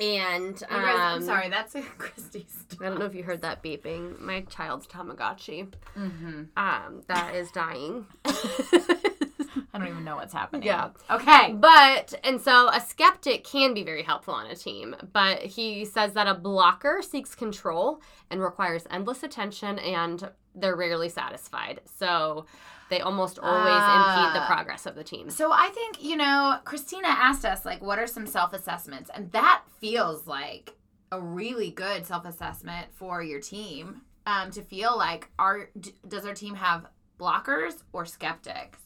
And 0.00 0.62
um, 0.70 0.84
I'm 0.84 1.22
sorry, 1.22 1.48
that's 1.50 1.76
Christy's. 1.98 2.64
I 2.80 2.88
don't 2.88 2.98
know 2.98 3.04
if 3.04 3.14
you 3.14 3.22
heard 3.22 3.42
that 3.42 3.62
beeping. 3.62 4.18
My 4.18 4.40
child's 4.42 4.86
Tamagotchi 4.86 5.68
Mm-hmm. 5.96 6.42
um, 6.56 7.02
that 7.08 7.34
is 7.34 7.50
dying. 7.50 8.06
I 8.24 9.78
don't 9.78 9.88
even 9.88 10.04
know 10.04 10.16
what's 10.16 10.32
happening. 10.32 10.62
Yeah. 10.62 10.90
Okay. 11.10 11.52
But, 11.54 12.14
and 12.24 12.40
so 12.40 12.68
a 12.68 12.80
skeptic 12.80 13.44
can 13.44 13.74
be 13.74 13.82
very 13.82 14.02
helpful 14.02 14.34
on 14.34 14.46
a 14.46 14.54
team, 14.54 14.94
but 15.12 15.40
he 15.40 15.84
says 15.84 16.12
that 16.14 16.26
a 16.26 16.34
blocker 16.34 17.02
seeks 17.02 17.34
control 17.34 18.00
and 18.30 18.40
requires 18.40 18.86
endless 18.90 19.22
attention 19.22 19.78
and 19.80 20.30
they're 20.54 20.76
rarely 20.76 21.08
satisfied. 21.08 21.80
So 21.98 22.46
they 22.90 23.00
almost 23.00 23.38
always 23.38 23.74
impede 23.74 24.34
the 24.34 24.42
Ah. 24.42 24.46
progress 24.46 24.84
of 24.86 24.94
the 24.94 25.04
team. 25.04 25.30
So 25.30 25.50
I 25.52 25.68
think, 25.68 26.02
you 26.02 26.16
know, 26.16 26.58
Christina 26.64 27.08
asked 27.08 27.44
us, 27.44 27.64
like, 27.64 27.80
what 27.82 27.98
are 27.98 28.06
some 28.06 28.26
self 28.26 28.52
assessments? 28.52 29.10
And 29.14 29.32
that 29.32 29.62
feels 29.80 30.26
like 30.26 30.76
a 31.12 31.20
really 31.20 31.70
good 31.70 32.04
self 32.06 32.24
assessment 32.26 32.88
for 32.92 33.22
your 33.22 33.40
team 33.40 34.02
um, 34.26 34.50
to 34.50 34.62
feel 34.62 34.96
like, 34.98 35.28
our, 35.38 35.70
does 36.06 36.26
our 36.26 36.34
team 36.34 36.54
have 36.56 36.86
blockers 37.18 37.82
or 37.92 38.04
skeptics? 38.04 38.78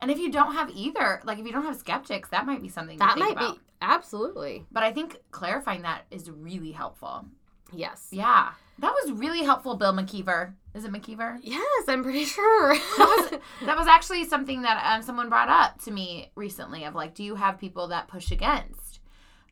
And 0.00 0.10
if 0.10 0.18
you 0.18 0.32
don't 0.32 0.54
have 0.54 0.68
either, 0.70 1.20
like, 1.24 1.38
if 1.38 1.46
you 1.46 1.52
don't 1.52 1.64
have 1.64 1.76
skeptics, 1.76 2.28
that 2.30 2.44
might 2.44 2.60
be 2.60 2.68
something 2.68 2.98
That 2.98 3.16
might 3.18 3.32
about. 3.32 3.54
be 3.54 3.60
absolutely. 3.80 4.66
But 4.72 4.82
I 4.82 4.92
think 4.92 5.16
clarifying 5.30 5.82
that 5.82 6.06
is 6.10 6.28
really 6.30 6.72
helpful. 6.72 7.26
Yes. 7.72 8.08
Yeah. 8.10 8.50
That 8.78 8.92
was 8.92 9.12
really 9.12 9.42
helpful, 9.44 9.76
Bill 9.76 9.92
McKeever. 9.92 10.54
Is 10.74 10.84
it 10.84 10.92
McKeever? 10.92 11.38
Yes, 11.42 11.84
I'm 11.88 12.02
pretty 12.02 12.24
sure. 12.24 12.74
That 12.74 13.30
was 13.30 13.40
that 13.66 13.76
was 13.76 13.86
actually 13.86 14.24
something 14.24 14.62
that 14.62 14.82
um, 14.84 15.02
someone 15.02 15.28
brought 15.28 15.48
up 15.48 15.80
to 15.82 15.90
me 15.90 16.32
recently 16.34 16.84
of 16.84 16.94
like, 16.94 17.14
do 17.14 17.22
you 17.22 17.34
have 17.36 17.58
people 17.58 17.88
that 17.88 18.08
push 18.08 18.30
against, 18.32 19.00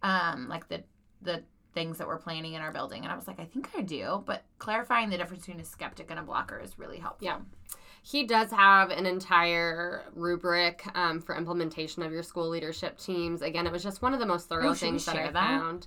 um, 0.02 0.48
like 0.48 0.68
the 0.68 0.82
the 1.22 1.42
things 1.74 1.98
that 1.98 2.06
we're 2.08 2.18
planning 2.18 2.54
in 2.54 2.62
our 2.62 2.72
building? 2.72 3.02
And 3.04 3.12
I 3.12 3.14
was 3.16 3.28
like, 3.28 3.38
I 3.38 3.44
think 3.44 3.68
I 3.76 3.82
do, 3.82 4.22
but 4.26 4.42
clarifying 4.58 5.10
the 5.10 5.18
difference 5.18 5.44
between 5.46 5.60
a 5.60 5.64
skeptic 5.66 6.10
and 6.10 6.18
a 6.18 6.22
blocker 6.22 6.58
is 6.58 6.78
really 6.78 6.98
helpful. 6.98 7.24
Yeah. 7.26 7.38
He 8.02 8.24
does 8.24 8.50
have 8.50 8.88
an 8.90 9.04
entire 9.04 10.02
rubric 10.14 10.82
um, 10.94 11.20
for 11.20 11.36
implementation 11.36 12.02
of 12.02 12.10
your 12.10 12.22
school 12.22 12.48
leadership 12.48 12.98
teams. 12.98 13.42
Again, 13.42 13.66
it 13.66 13.72
was 13.72 13.82
just 13.82 14.00
one 14.00 14.14
of 14.14 14.20
the 14.20 14.26
most 14.26 14.48
thorough 14.48 14.70
Oh, 14.70 14.74
things 14.74 15.04
that 15.04 15.16
I 15.16 15.24
that? 15.24 15.32
found. 15.34 15.86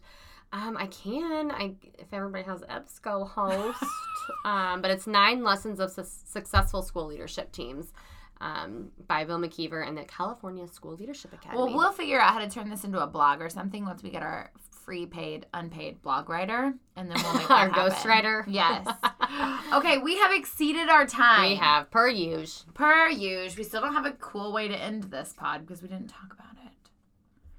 Um, 0.54 0.78
I 0.78 0.86
can, 0.86 1.52
I 1.52 1.74
if 1.98 2.14
everybody 2.14 2.44
has 2.44 2.62
EBSCO 2.62 3.28
host, 3.28 3.84
um, 4.46 4.82
but 4.82 4.92
it's 4.92 5.08
nine 5.08 5.44
lessons 5.44 5.80
of 5.80 5.92
su- 5.92 6.04
successful 6.06 6.84
school 6.84 7.08
leadership 7.08 7.52
teams 7.52 7.92
um, 8.40 8.92
by 9.08 9.24
Bill 9.24 9.40
McKeever 9.40 9.86
and 9.86 9.98
the 9.98 10.04
California 10.04 10.68
School 10.68 10.96
Leadership 10.96 11.34
Academy. 11.34 11.58
Well, 11.58 11.74
we'll 11.74 11.92
figure 11.92 12.20
out 12.22 12.34
how 12.34 12.40
to 12.40 12.50
turn 12.50 12.70
this 12.70 12.84
into 12.84 13.02
a 13.02 13.08
blog 13.08 13.42
or 13.42 13.50
something 13.50 13.84
once 13.84 14.04
we 14.04 14.12
get 14.12 14.22
our 14.22 14.52
free 14.86 15.06
paid 15.06 15.46
unpaid 15.54 16.02
blog 16.02 16.28
writer 16.30 16.74
and 16.98 17.10
then 17.10 17.18
we'll 17.24 17.34
make 17.36 17.50
Our 17.50 17.70
ghostwriter? 17.70 18.44
yes 18.48 18.86
okay 19.74 19.98
we 20.00 20.18
have 20.18 20.34
exceeded 20.34 20.90
our 20.90 21.06
time 21.08 21.52
we 21.52 21.56
have 21.56 21.90
per 21.90 22.10
usual. 22.10 22.66
per 22.74 23.08
usual 23.10 23.58
we 23.58 23.64
still 23.64 23.80
don't 23.80 23.94
have 23.94 24.06
a 24.06 24.12
cool 24.12 24.52
way 24.52 24.68
to 24.68 24.76
end 24.76 25.04
this 25.06 25.34
pod 25.38 25.66
because 25.66 25.82
we 25.82 25.88
didn't 25.88 26.10
talk 26.10 26.34
about 26.34 26.52
it 26.52 26.53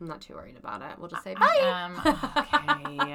I'm 0.05 0.09
not 0.09 0.21
too 0.21 0.35
worried 0.35 0.59
about 0.59 0.83
it. 0.83 0.99
We'll 0.99 1.09
just 1.09 1.25
say 1.25 1.35
bye. 1.35 1.87
Um, 1.87 1.99
okay. 2.05 3.15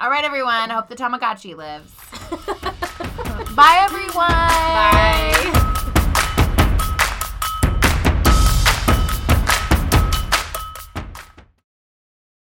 All 0.00 0.08
right, 0.08 0.24
everyone. 0.24 0.70
I 0.70 0.74
hope 0.74 0.88
the 0.88 0.94
Tamagotchi 0.94 1.56
lives. 1.56 1.92
Bye, 3.56 3.80
everyone. 3.82 4.28
Bye. 4.28 5.32